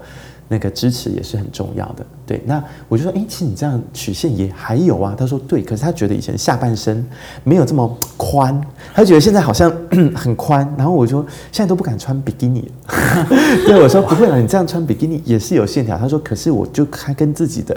[0.49, 2.41] 那个支持也是很重要的，对。
[2.45, 5.15] 那我就说，哎，其实你这样曲线也还有啊。
[5.17, 7.03] 他说对，可是他觉得以前下半身
[7.43, 8.61] 没有这么宽，
[8.93, 9.71] 他觉得现在好像
[10.13, 10.67] 很宽。
[10.77, 12.69] 然后我说，现在都不敢穿比基尼。
[13.65, 15.97] 对，我说不会了，你这样穿比基尼也是有线条。
[15.97, 17.75] 他说，可是我就还跟自己的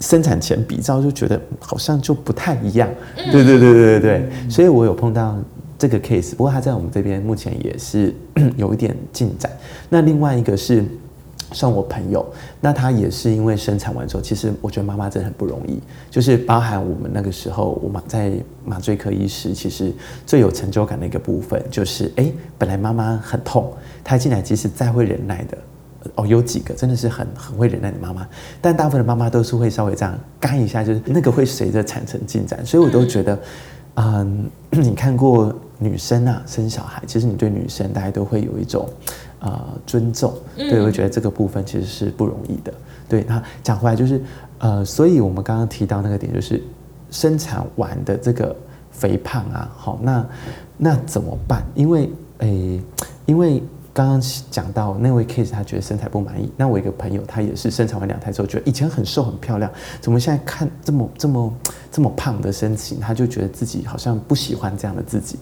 [0.00, 2.88] 生产前比照，就觉得好像就不太一样。
[3.30, 5.36] 对对对对对对，所以我有碰到
[5.78, 8.12] 这个 case，不过他在我们这边目前也是
[8.56, 9.52] 有一点进展。
[9.88, 10.84] 那另外一个是。
[11.52, 12.24] 像我朋友，
[12.60, 15.80] 那他也是因为生产完之后，其实我觉得妈妈真的很不容易。
[16.10, 18.32] 就是包含我们那个时候，我们在
[18.64, 19.92] 麻醉科医师，其实
[20.26, 23.72] 最有成就感的一个部分，就是哎，本来妈妈很痛，
[24.04, 25.58] 她进来即使再会忍耐的，
[26.14, 28.26] 哦，有几个真的是很很会忍耐的妈妈，
[28.60, 33.38] 但大部分的妈妈都是会稍微这样干一下，就是那个会随着产程进展，所以我都觉得，
[33.94, 38.88] 嗯， 你看过女生啊生小孩，其实你对女生大家都会有一种。
[39.42, 42.70] 呃，尊重，对我觉得这个部分其实是不容易的。
[43.08, 44.22] 对，那讲回来就是，
[44.58, 46.62] 呃，所以我们刚刚提到那个点，就是
[47.10, 48.54] 生产完的这个
[48.90, 50.26] 肥胖啊，好，那
[50.76, 51.64] 那怎么办？
[51.74, 52.82] 因为，诶，
[53.24, 53.62] 因为
[53.94, 56.52] 刚刚讲到那位 case，他觉得身材不满意。
[56.54, 61.54] 那我一个朋友，他也是生产完两胎之后，觉得以前很瘦很漂亮，怎么现在看这么这么
[61.90, 65.38] 这么胖的身形，他就觉得自己好像不喜欢这样的自己。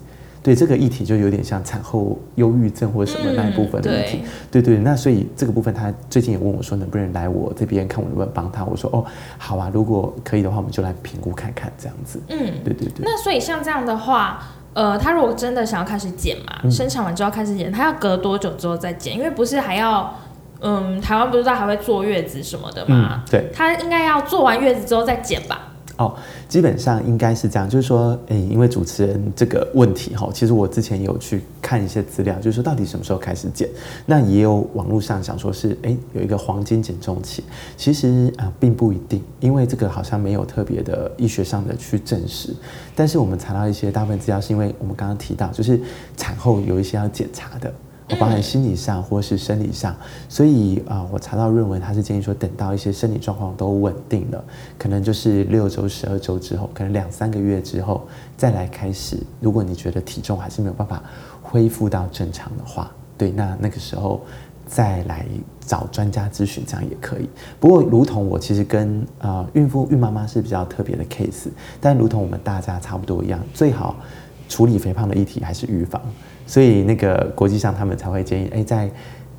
[0.49, 9.05] 对这个议题就有点像产后忧郁症或者什么那一部分的议题，对对，那所以这个部分他最近也问我说能不能来我这边看我能不能帮他，我说哦
[9.37, 12.19] 好啊，如果可以的话我们就来评估看看这样子。
[12.29, 13.05] 嗯，对对对。
[13.05, 19.15] 那所以像这样的话，呃，他如果真的想要开始减嘛，生产完之后开始减，他要隔多久之后再减？
[19.15, 20.19] 因为不是还要，
[20.61, 23.23] 嗯，台湾不是都还会坐月子什么的嘛？
[23.31, 25.68] 对，他应该要做完月子之后再减吧？
[25.99, 26.15] 哦，
[26.49, 33.69] 基本上应该是这样，就是说，诶，因为主持人这个问题哈，其实我之前有去看一些资料，就是说到底什么时候开始减，
[34.07, 37.43] 那也有网络上想说是，诶，有一个黄金减重期，
[37.77, 42.55] 其实啊并不一定，因为这个好像没有特别的医学上的去证实，
[42.95, 45.81] 但是我们查到一些大部分资料，是因为我们刚刚提到，就是
[46.17, 47.75] 产后有一些要检查的。
[48.11, 49.95] 我包含心理上或是生理上，
[50.31, 54.43] 所以啊，我查到论文，他是建议说，等到一些生理状况都稳定了，
[54.79, 59.19] 可能就是六周、十二周之后，可能两三个月之后再来开始。
[59.41, 61.03] 如果你觉得体重还是没有办法
[61.43, 64.23] 恢复到正常的话，对，那那个时候
[64.67, 65.27] 再来
[65.61, 67.29] 找专家咨询，这样也可以。
[67.61, 73.97] 不过，如同我其实跟啊孕妇、孕妈妈是比较特别的 case，但如同我们大家差不多一样，最好
[74.49, 76.01] 处理肥胖的议题还是预防。
[76.49, 78.91] 所以那个国际上他们才会建议，哎，在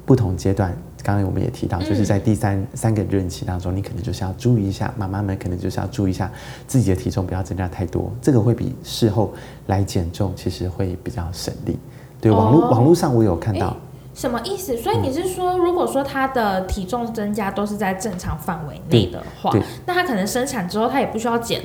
[0.05, 0.71] 不同阶段，
[1.03, 6.31] 刚刚我们也提到，就是在第三三个任期当中，你可能就是要注意一下，妈妈们可能就是要注意一下
[6.67, 9.33] 自己的体重不要增加太多，这个会比事后
[9.65, 11.77] 来减重其实会比较省力。
[12.21, 13.75] 对，网络网络上我有看到。
[14.13, 14.75] 什么意思？
[14.77, 19.51] 所以你是说，如果说他的体重增加都是在正常范围内的话，
[19.85, 21.61] 那他可能生产之后他也不需要减。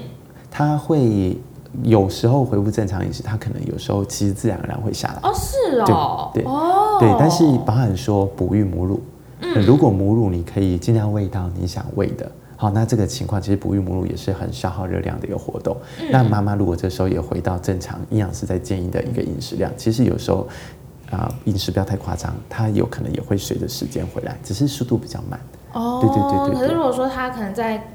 [0.50, 1.36] 他会
[1.82, 5.18] 有时候恢复正常饮食，他可能有时候其实自然而然会下来。
[5.22, 7.14] 哦，是哦，对，哦，对。
[7.18, 9.00] 但是保含说哺育母乳，
[9.40, 15.76] 嗯，如果母乳你可以尽量喂到你想喂的，好，那这个情况其实哺育母乳也是很消耗热量的一个活动。
[16.10, 20.46] 那妈妈如果这时候也回到正常营养师在建议的一个饮食量，其实有时候。
[21.10, 25.38] 啊，饮食不要太夸张，它有可能也会随着时间回来，只是速度比较慢。
[25.74, 26.60] 哦，对对对对。
[26.60, 27.86] 可是如果说他可能在。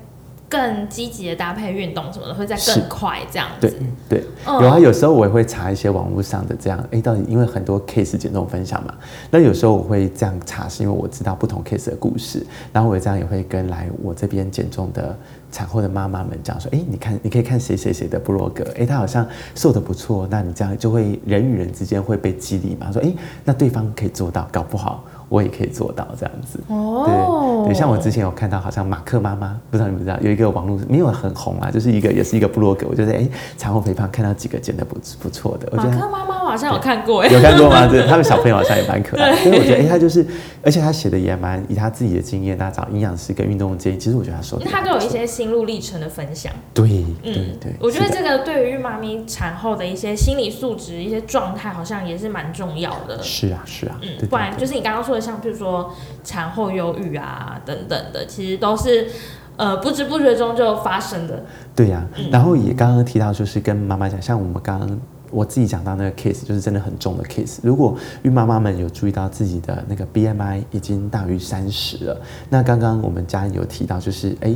[0.50, 3.70] 更积极的搭配运动什么的，会再更快这样子。
[4.10, 8.94] 对对，有啊，有时候我也会查一些网络上的这样，哎，到底因为很多 case 减重分享嘛，
[9.30, 15.16] 那有时候我会这样查，是因为我知道不同 case 的故事，然后我这样也会跟来我这边减重的
[15.52, 23.14] 产后的妈妈们讲说，哎，你看，你可以看谁谁谁的部落格，哎，他好像瘦的不错，那你这样就会人与人之间会被激励嘛，说，哎，
[23.46, 25.04] 那对方可以做到，搞不好。
[25.30, 37.88] 我也可以做到这样子，对对，像我之前有看到，好像马克妈妈，不知道你们知道，有一个网络没有很红啊，就是一个也是一个部落格，我觉得哎，产后肥胖看到几个减的不不错的，我觉得马克妈妈好像有看过，有看过吗？
[37.88, 40.26] 对，他们小朋友好像也蛮可爱， 所以我觉得哎，他就是，
[40.64, 46.88] 而且他写的也蛮以他自己的经验，他找营养师跟运动建议，其实我觉得他说的，他都有一些心路历程的分享，对，
[47.22, 53.22] 对对，我觉得这个对于孕妈咪产后的一些心理素质、一些状态，好像也是蛮重要的。
[53.22, 55.92] 是啊，是啊，嗯，不然就是你刚刚说的，像比如说。
[56.24, 59.08] 产后忧郁啊，等等的，其实都是
[59.56, 61.44] 呃不知不觉中就发生的。
[61.76, 65.00] 对呀，然后也刚刚提到，就是跟妈妈讲，像我们刚刚
[65.32, 67.60] 我自己讲到那个 case，就是真的很重的 case。
[67.64, 74.56] 如果孕妈妈们有注意到自己的那个 BMI 已经大于三十了，那刚刚我们家有提到，就是哎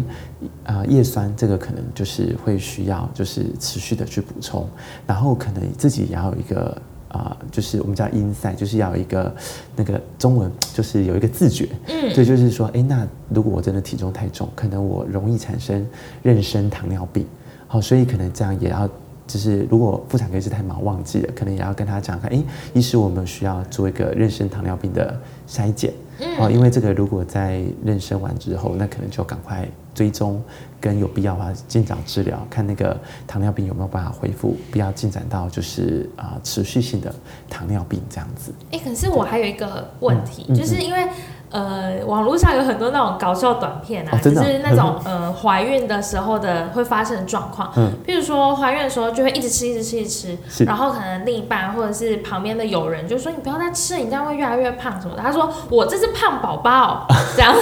[0.65, 4.69] 啊叶酸这个可能就是会需要就是持续的去补充，
[5.07, 6.79] 然后可能自己也要有一个。
[7.13, 9.33] 啊，就是我们叫 inside，就是要有一个
[9.75, 11.69] 那个中文，就是有一个自觉。
[11.87, 15.85] 嗯，对，就是说，哎，那如果我真的体重太重，可能我容易产生
[16.23, 17.25] 妊娠糖尿病。
[17.67, 18.89] 好，所以可能这样也要，
[19.27, 25.15] 就是如果妇产科医师太忙忘记了，可能也要跟他讲看，哎，医师我们需要做一个妊娠糖尿病的
[25.47, 25.93] 筛检。
[26.39, 30.41] 哦，因为这个如果在妊娠完之后，那可能就赶快追踪，
[30.79, 37.13] 跟有必要的话尽早治疗，看那个糖尿病有没有办法恢复，不要进展到就是啊持续性的
[37.49, 38.53] 糖尿病这样子。
[38.71, 41.07] 哎，可是我还有一个问题，就是因为。
[41.53, 47.71] 呃，网络上有很多那种搞笑短片啊，就是那种 呃怀孕的时候的会发生的状况。
[47.75, 55.21] 嗯，譬如说怀孕的时候就会一直吃，一直吃，一直吃，然后可能另一半或者是旁边的友人就说你不要再吃，你这样会越来越胖什么的。
[55.21, 57.53] 他说我这是胖宝宝， 这样。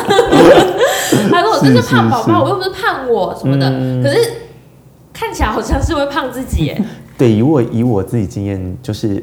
[1.29, 3.69] 他说我这是胖宝宝，我又不是胖我什么的。
[4.01, 4.31] 可是
[5.11, 6.81] 看起来好像是会胖自己耶。
[7.17, 9.21] 对，以我以我自己经验就是。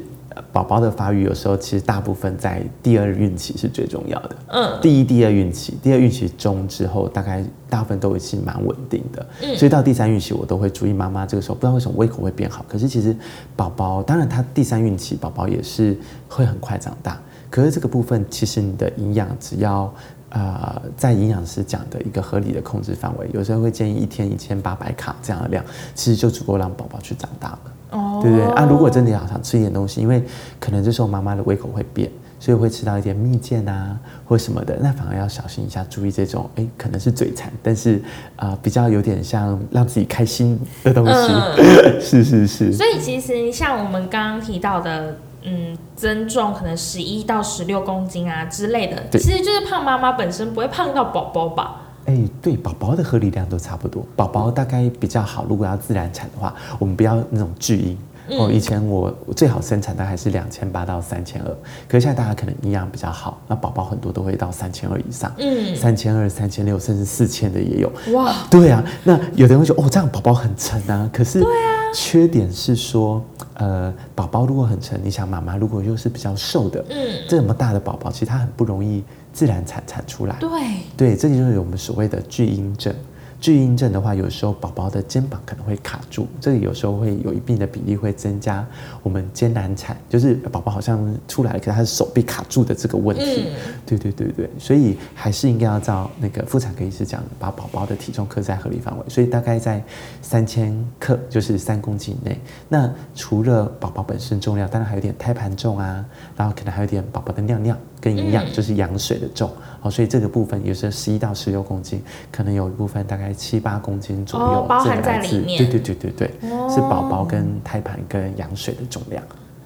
[0.51, 4.35] 宝宝的发育有时候其实大部分在第二孕期是最重要的。
[4.47, 9.25] 嗯，第一、第二孕期，第二孕期中之后，大概大部分都已经蛮稳定的。
[9.43, 12.65] 嗯，所以到第三孕期，我都会注意妈妈这个时候不知道为什么胃口会变好。
[12.67, 13.15] 可是其实
[13.55, 15.97] 宝宝，当然他第三孕期宝宝也是
[16.27, 17.19] 会很快长大。
[17.49, 19.91] 可是这个部分其实你的营养只要
[20.29, 27.59] 呃在营养师讲的一个合理的控制范围，有时候会建议一天一千八百卡这样的量，其实就足够让宝宝去长大了。
[27.91, 28.65] 哦，对不对啊？
[28.69, 30.23] 如果真的要想吃一点东西，因为
[30.59, 38.01] 可能这时候妈妈的胃口会变，所以会吃到一点蜜饯啊或什么的，那反而要小心一下，注意这种哎可能是嘴馋，但是
[38.35, 41.33] 啊比较有点像让自己开心的东西。
[41.99, 42.71] 是是是。
[42.71, 51.78] 所以其实像我们刚刚提到的，嗯，增重可能十一到十六公斤啊之类的，其实就是胖妈妈本身不会胖到宝宝吧？
[52.09, 54.03] 哎，对，宝宝的合理量都差不多。
[54.15, 57.97] 宝宝大概比较好，如果要自然产的话，我们不要那种巨婴。
[58.31, 61.47] 哦，以前我最好生产的还是两千八到三千二，
[61.87, 65.31] 可是现在大家可能营养比较好，那宝宝很多都会到三千二以上。
[65.37, 67.91] 嗯，三千二、三千六，甚至四千的也有。
[68.13, 71.07] 哇，对啊，那有的人会说，哦，这样宝宝很沉啊。
[71.13, 73.23] 可是，对啊，缺点是说，
[73.55, 79.03] 呃，宝宝如果很沉，你想妈妈如果又是比较瘦的，嗯，这么大的宝宝，其实他很不容易。
[79.31, 80.49] 自然产产出来，对
[80.97, 82.93] 对，这就是我们所谓的巨婴症。
[83.39, 88.65] 巨婴症的话，有时候宝宝的肩膀可能会卡住，这个有时候会有一定的比例会增加
[89.01, 93.47] 我们艰难产，就是宝宝好像出来了，可是他的手臂卡住的这个问题。
[93.85, 99.81] 对对对对，所以还是应该要照那个妇产科医师讲，把宝宝的体重刻在合理范围，所以大概在
[100.21, 102.39] 三千克，就是三公斤以内。
[102.67, 106.05] 那除了宝宝本身重量，当然还有点胎盘重啊，
[106.35, 109.49] 然后可能还有点宝宝的尿尿跟营养，就是羊水的重。
[109.79, 115.57] 好，所以这个部分有时候十一到十六公斤，可能有一部分大概七八公斤左右，包含在里面。
[115.57, 119.23] 对对对对对，是宝宝跟胎盘跟羊水的重量。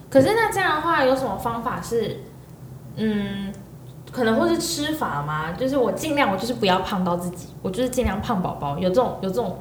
[0.10, 2.18] 可是那这样的话，有什么方法是，
[2.96, 3.52] 嗯，
[4.12, 5.52] 可能会是吃法吗？
[5.54, 9.58] 就是我尽量我就是不要胖到自己，我就是尽量胖宝宝，有这种有这种。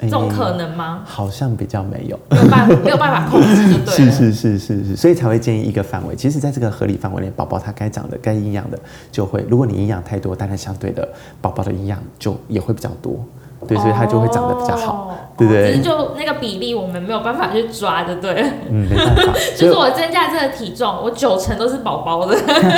[0.00, 1.02] 这种可能吗？
[1.04, 6.16] 好像比较没有，没有办法，没有办法控制，就对 是是是是是，所以才会建议一个范围。
[6.16, 8.76] 其实，在这个合理范围内，宝宝他该长的、该营养的
[9.12, 9.46] 就会。
[9.48, 11.08] 如果你营养太多，当然相对的，
[11.40, 13.24] 宝宝的营养就也会比较多。
[13.66, 15.80] 对，所以它就会长得比较好，对不对？
[15.80, 18.44] 就那个比例，我们没有办法去抓，的对。
[18.68, 19.32] 嗯，没办法。
[19.56, 22.36] 就是我增加这个体重，我九成都是宝宝的。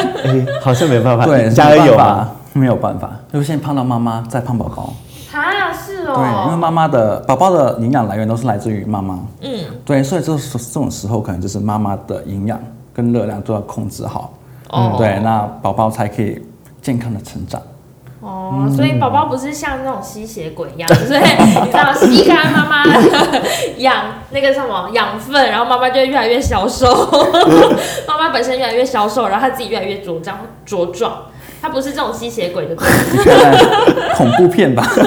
[0.62, 1.24] 好像没办法。
[1.24, 3.11] 对，加油吧，没有办法。
[3.32, 4.93] 因为先胖到妈妈，再胖宝宝。
[5.32, 6.14] 啊，是哦。
[6.14, 9.18] 对，因为妈妈的宝宝的营养来源都是来自于妈妈。
[9.41, 9.51] 嗯。
[9.85, 12.61] 对，所以这这种时候可能就是妈妈的营养
[12.93, 14.32] 跟热量都要控制好。
[14.70, 14.95] 哦。
[14.97, 16.41] 对，那宝宝才可以
[16.80, 17.61] 健康的成长。
[18.25, 22.85] 哦，所以宝宝不是像那种吸血鬼一样， 就是你知道吸干妈妈
[23.77, 23.97] 养
[24.31, 26.87] 那个什么养分，然后妈妈就越来越消瘦。
[28.09, 31.25] 妈妈本身越来越消瘦，然后她自己越来越茁壮茁壮。
[31.61, 32.77] 他不是这种吸血鬼的，
[34.16, 34.83] 恐怖片吧？
[34.85, 35.07] 就是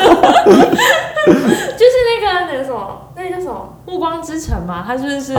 [1.27, 4.83] 那个那个什么，那个叫什么《暮光之城》嘛？
[4.87, 5.35] 他是不是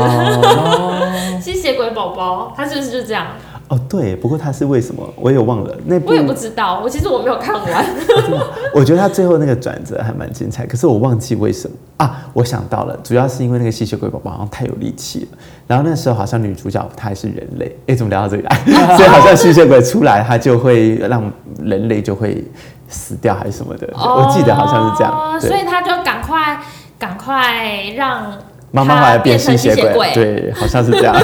[1.43, 2.53] 吸血鬼宝宝？
[2.57, 3.27] 他是不是就这样？
[3.69, 5.07] 哦，对，不过他是为什么？
[5.17, 5.77] 我也忘了。
[5.85, 7.85] 那部我也不知道，我其实我没有看完。
[8.75, 12.27] 我觉得他最后那个转折还蛮精彩，可是我忘记为什么啊！
[12.33, 17.77] 我想到了，主要是因为那个吸血鬼宝宝好像太有力气了，然后那时候好像女主角她还是人类。
[17.89, 18.57] 哎，怎么聊到这里来？
[18.97, 21.31] 所以好像吸血鬼出来，他就会让
[21.63, 22.43] 人类就会
[22.89, 23.87] 死掉还是什么的？
[23.95, 25.41] 我记得好像是这样。
[25.41, 26.59] 所以他就赶快
[26.99, 28.33] 赶快让。
[28.71, 31.15] 妈妈后来变吸血鬼，对，好像是这样。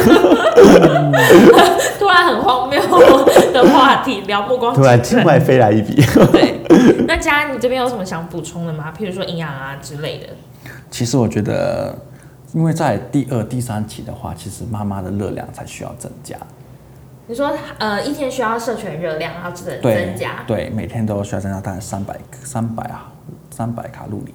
[1.99, 2.81] 突然很荒谬
[3.53, 4.75] 的话题，聊目光。
[4.75, 6.03] 突然天外飞来一笔。
[6.33, 6.61] 对，
[7.07, 8.93] 那佳，你这边有什么想补充的吗？
[8.99, 10.27] 譬如说营养啊之类的。
[10.91, 11.95] 其实我觉得，
[12.53, 16.37] 因为在第二、第三期的话，其实妈妈的热量才需要增加。
[17.27, 20.45] 你说，呃，一天需要摄取热量要增增加？
[20.47, 23.11] 对，每天都需要增加大概三百三百啊，
[23.51, 24.35] 三百卡路里。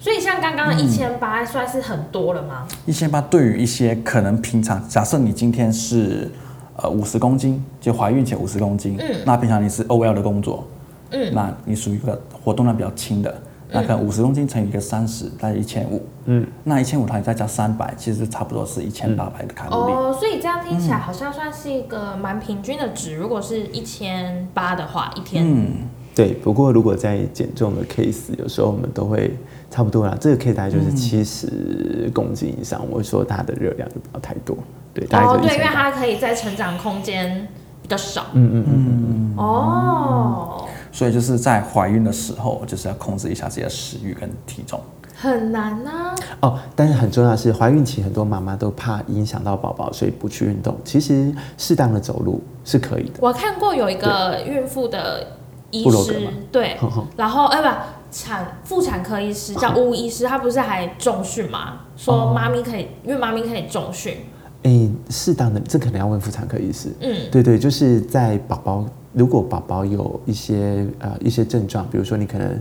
[0.00, 2.66] 所以像刚刚的一千八算是很多了吗？
[2.86, 6.30] 一千八对于一些可能平常，假设你今天是
[6.76, 10.66] 呃五十公斤，就怀孕前五十公斤，嗯，那平常你是 O L 的工作，
[11.10, 19.92] 嗯，那你属于一个活动量比较轻的，那可能五十公斤乘以一个三十，大概一千五，嗯，那一千五它再加三百，其实差不多是一千八百的卡路里。
[19.92, 23.16] 哦，所以这样听起来好像算是一个蛮平均的值。
[23.16, 26.32] 如果是一千八的话，一天，嗯，对。
[26.34, 29.36] 不过如果在减重的 case，有时候我们都会。
[29.72, 32.84] 差不多啦，这个 K 大概就是七十公斤以上。
[32.90, 34.58] 我说它的热量就不要太多，
[34.92, 37.46] 对，大概哦，对，因为它可以在成长空间
[37.80, 38.26] 比较少。
[38.32, 44.80] 嗯嗯嗯嗯哦，所以就是在怀孕的时候，就是要控制一下自己的食欲跟体重。
[45.14, 46.16] 很难啊。
[46.40, 50.76] 哦，但是很重要的是，怀孕期很多妈妈都怕影响到宝宝，所以不去运动。
[50.84, 53.20] 其实适当的走路是可以的。
[53.20, 55.24] 我看过有一个孕妇的
[55.70, 56.76] 医师，对，
[57.16, 57.68] 然后哎不。
[58.12, 61.82] 产妇产科医师叫巫医师，他不是还重训吗？
[61.96, 64.16] 说妈咪可以，因为妈咪可以重训。
[64.64, 66.88] 哎，适当的，这可能要问妇产科医师。
[66.98, 72.60] 嗯，对对，就是在宝宝如果宝宝有一些呃一些症状，比如说你可能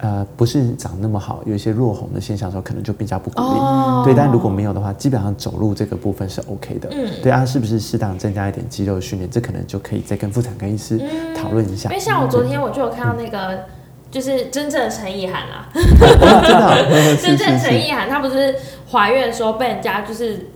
[0.00, 4.04] 呃不是长那么好，有一些弱红的现象的时候，可能就比较不鼓励。
[4.04, 6.88] 对，但如果没有的话，基本上走路这个部分是 OK 的。
[6.92, 9.30] 嗯，对啊，是不是适当增加一点肌肉训练？
[9.30, 11.00] 这可能就可以再跟妇产科医师
[11.36, 11.90] 讨论一下。
[11.90, 13.58] 因为像我昨天我就有看到那个。
[14.10, 15.68] 就是真正的陈意涵啦，
[17.22, 18.52] 真正陈意涵，她不是
[18.90, 20.48] 怀孕的时候被人家就是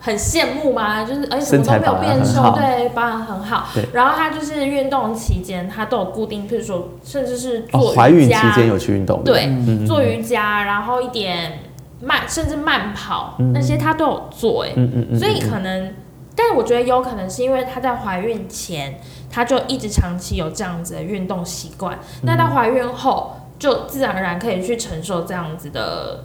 [0.00, 1.04] 很羡慕吗？
[1.04, 3.68] 就是而且什么都没有变瘦，对，保养很好。
[3.92, 9.48] 然后她就是运动期间，她都有固定，譬如说，甚至是做怀孕期间有去运动，对，
[9.86, 11.60] 做瑜伽，然后一点
[12.00, 14.72] 慢，甚至慢跑那些她都有做，哎，
[15.18, 15.94] 所以可能，
[16.34, 18.98] 但是我觉得有可能是因为她在怀孕前。
[19.32, 26.24] 她就一直长期有这样子的运动习惯，那她怀孕后就自然而然可以去承受这样子的，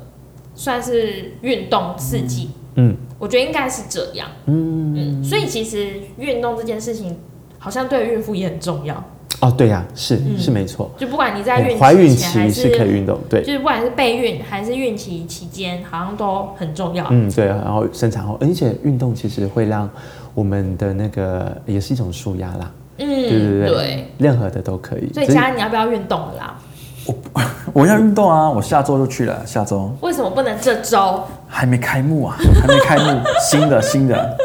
[0.55, 2.49] 算是运动刺激。
[2.73, 4.27] 嗯，我觉得应该是这样。
[4.45, 7.17] 嗯嗯，所以其实运动这件事情
[7.57, 9.03] 好像对孕妇也很重要。
[9.41, 10.89] 哦，对呀、是、是没错。
[10.97, 17.05] 就不管你在孕怀孕前还期是可以运动，对就，是不管是备孕还是孕期期间，好像都很重要。
[17.09, 19.89] 嗯，对，然后生产后，而且运动其实会让
[20.33, 24.07] 我们的那个也是一种舒压啦，嗯，对对对，对。
[24.17, 25.11] 任何的都可以。
[25.13, 26.57] 所以只是家你要不要运动了啦？
[27.73, 28.49] 我要运动啊！
[28.49, 31.23] 我下周就去了，下周为什么不能这周？
[31.55, 34.37] 还没开幕啊，还没开幕，新的新的，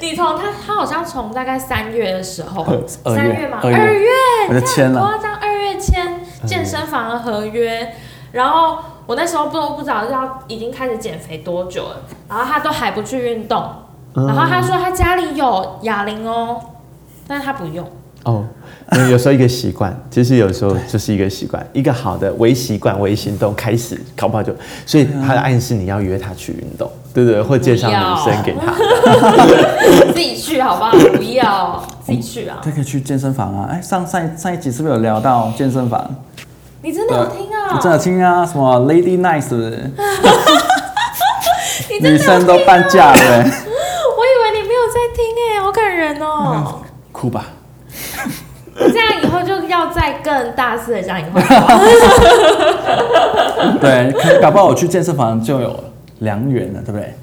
[0.00, 2.66] 你从他他好像从大概三月的时候，
[3.04, 4.08] 三月嘛，月二二月
[4.48, 5.00] 我就签了。
[5.00, 7.94] 夸张，二月签健身房的合约，
[8.32, 13.72] 然后我那时候不不知道要已经开始减肥多久了，然后他都还不去运动，
[14.16, 16.60] 嗯然后他说他家里有哑铃哦，
[17.28, 17.88] 但是他不用。
[18.24, 18.44] 哦，
[19.10, 24.54] 有时候一个习惯，其实有时候就是一个习惯，一个好的微习惯、微行动开始，搞不好就，
[24.84, 27.40] 所以他的暗示你要约他去运动，对不对？
[27.42, 27.94] 或介绍女
[28.30, 28.74] 生给他。
[30.12, 30.90] 自己去好不好？
[31.16, 32.60] 不要自己去啊！
[32.62, 33.68] 他可以去健身房啊！
[33.72, 36.14] 哎，上上上一集是不是有聊到健身房？
[36.82, 37.74] 你真的有听啊？
[37.74, 39.90] 我真的听啊，什么 Lady Night 是不是？
[41.88, 45.24] 你真的女生都半价了， 我以为你没有在听
[45.56, 46.80] 哎、好感人哦、
[47.12, 47.46] 哭吧！
[49.70, 51.78] 要再更大肆的讲你坏话。
[53.80, 55.82] 对，可搞不好我去健身房就有
[56.18, 57.14] 良缘了，对不对？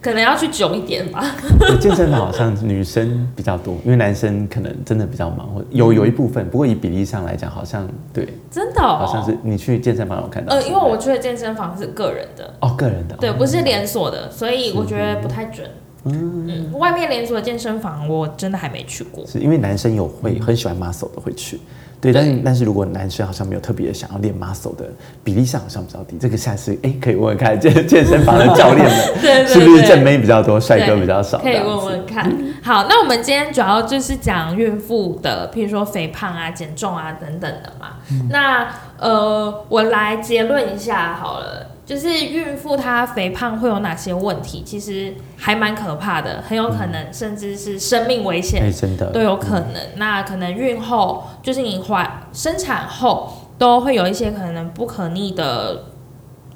[0.00, 1.24] 可能要去久一点吧。
[1.58, 15.66] 对健身房好像女生比较多，因为男生可能真的比较忙，或有有一部分，不过以比例上来讲，好像对，真的、哦，好像是你去健身房有看到呃，因为我去的健身房是个人的，哦个人的，对，哦不是连锁的，所以我觉得不太准。
[15.66, 15.70] 嗯，
[16.72, 19.26] 外面连锁的健身房我真的还没去过。
[19.26, 21.58] 是因为男生有会很喜欢 muscle 的会去，
[22.00, 24.84] 对，但是但是如果男生好像没有特别想要练 muscle 的
[25.22, 31.38] 比例上好像比较低，这个下次哎可以问问看健健身房的教练们， 是不是正妹比较多，帅哥比较少？
[31.38, 32.30] 可以问问看。
[32.62, 37.96] 好，那我们今天主要就是讲孕妇的，譬如说肥胖啊、减重啊等等的嘛。
[38.28, 44.62] 那呃，我来结论一下好了，就是孕妇她肥胖会有哪些问题？
[44.64, 49.74] 其实还蛮可怕的，很有可能甚至是生命危险哎真的都有可能。
[49.96, 55.84] 那可能孕后就是你怀生产后都会有一些可能不可逆的。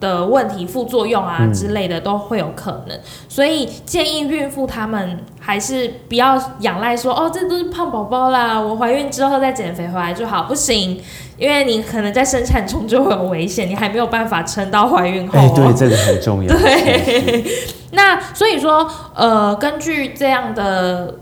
[0.01, 1.53] 的问题、副作用啊嗯。
[1.53, 11.01] 之类的都会有可能，所以建议孕妇她们还是不要仰赖说哦，这都是胖宝宝啦，我怀孕之后再减肥回来就好，不行，
[11.37, 15.55] 因为你可能在生产中就会有危险，你还没有办法撑到怀孕后。
[15.57, 17.45] 对这个很重要， 对，
[17.93, 21.17] 那所以说，呃，根据这样的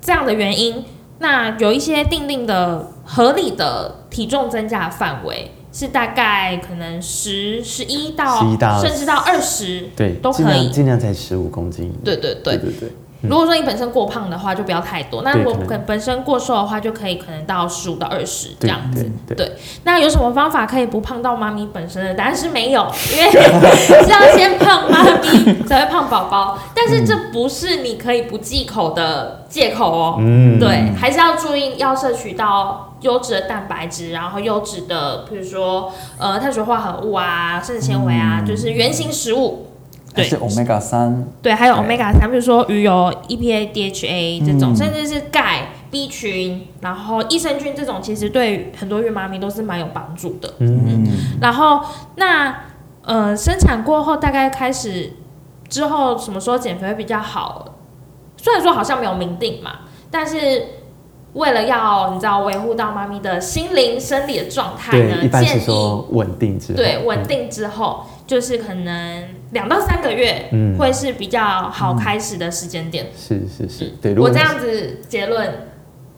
[0.00, 0.84] 这样的原因，
[1.18, 12.70] 那有一些定定的合理的体重增加范围是大概可能十、十一到11到甚至到二十，对，都可以尽量尽量才十五公斤对对对对。
[12.70, 19.02] 对对，如果说你本身过胖的话，就不要太多；那如果本本身过瘦的话，就可以可能到十五到二十这样子。
[19.26, 22.14] 对对对，那有什么方法可以不胖到妈咪本身的？
[22.14, 23.30] 答案是没有，因为
[23.74, 26.58] 是要先胖妈咪才会胖宝宝。
[26.74, 30.16] 但是这不是你可以不忌口的借口哦。
[30.20, 39.66] 嗯，对，还是要注意要摄取到优质的蛋白质，然后优质的，比如说呃碳水化合物啊、膳食纤维啊，就是原型食物。
[40.14, 41.84] 对还是 omega 三，对，还有对。
[41.84, 50.54] omega 三，比如说鱼油、EPA、DHA 这种，嗯甚至是钙、B 群，然后益生菌这种，其实对很多孕妈咪都是蛮有帮助的。
[50.58, 51.06] 嗯，
[51.40, 51.80] 然后
[52.16, 52.62] 那
[53.02, 55.12] 呃，生产过后大概开始
[55.68, 57.76] 之后，什么时候减肥会比较好？
[58.38, 59.80] 虽然说好像没有明定嘛，
[60.10, 60.64] 但是
[61.34, 73.06] 为了要你知道维护到妈咪的心灵生理的状态呢对，，一般是建议说稳定之后，对稳定之后，就是可能两到三个月嗯会是比较好开始的时间点。
[73.16, 75.48] 是是是，对，如果我这样子结论，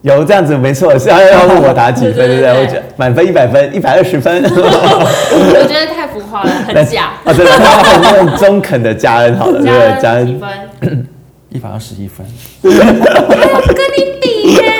[0.01, 2.53] 有这样子没错，是要要问我打几分，对对对不对？
[2.53, 7.11] 对我觉得满分一百分，一百二十分， 我觉得太浮夸了，很假。
[7.23, 10.01] 啊，对，很很中肯的加恩好了， 对不对？
[10.01, 10.39] 加恩几恩
[10.79, 11.07] 分？
[11.49, 12.25] 一百二十一分，
[12.63, 14.70] 跟你比耶！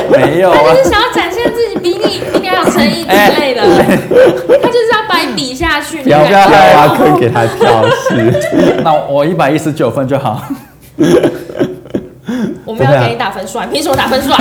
[0.10, 3.62] 没有啊他就，是想要展现自己比你比你还有诚意之类的，
[4.62, 6.02] 他就是要把你比下去。
[6.02, 8.80] 不要不要你感觉还挖坑给他跳，是。
[8.82, 10.42] 那我一百一十九分就好。
[12.64, 14.38] 我们要给你打分数啊，凭什么打分数啊？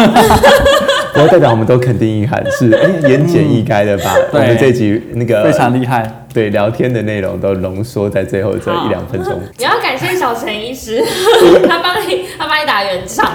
[1.14, 9.40] 不过代表我们都肯定意涵是，哎，言简意赅的把 我们这集那个非常厉害，对聊天的内容都浓缩在最后这一两分钟。
[9.58, 11.04] 你要感谢小陈医师，
[11.68, 13.32] 他帮你他帮你打圆场。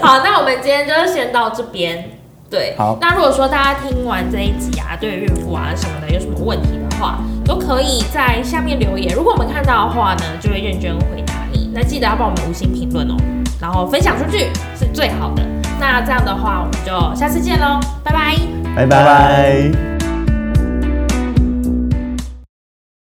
[0.00, 2.12] 好，那我们今天就先到这边。
[2.50, 9.14] 对，好那如果说大家听完这一集啊，对孕妇啊什么的有什么问题的话，都可以在下面留言。
[9.14, 11.34] 如果我们看到的话呢，就会认真回答
[11.72, 13.16] 那记得要帮我们五星评论哦，
[13.60, 15.42] 然后分享出去是最好的。
[15.80, 18.36] 那那这样的话，我们就下次见喽，拜拜。
[18.74, 19.97] 拜拜。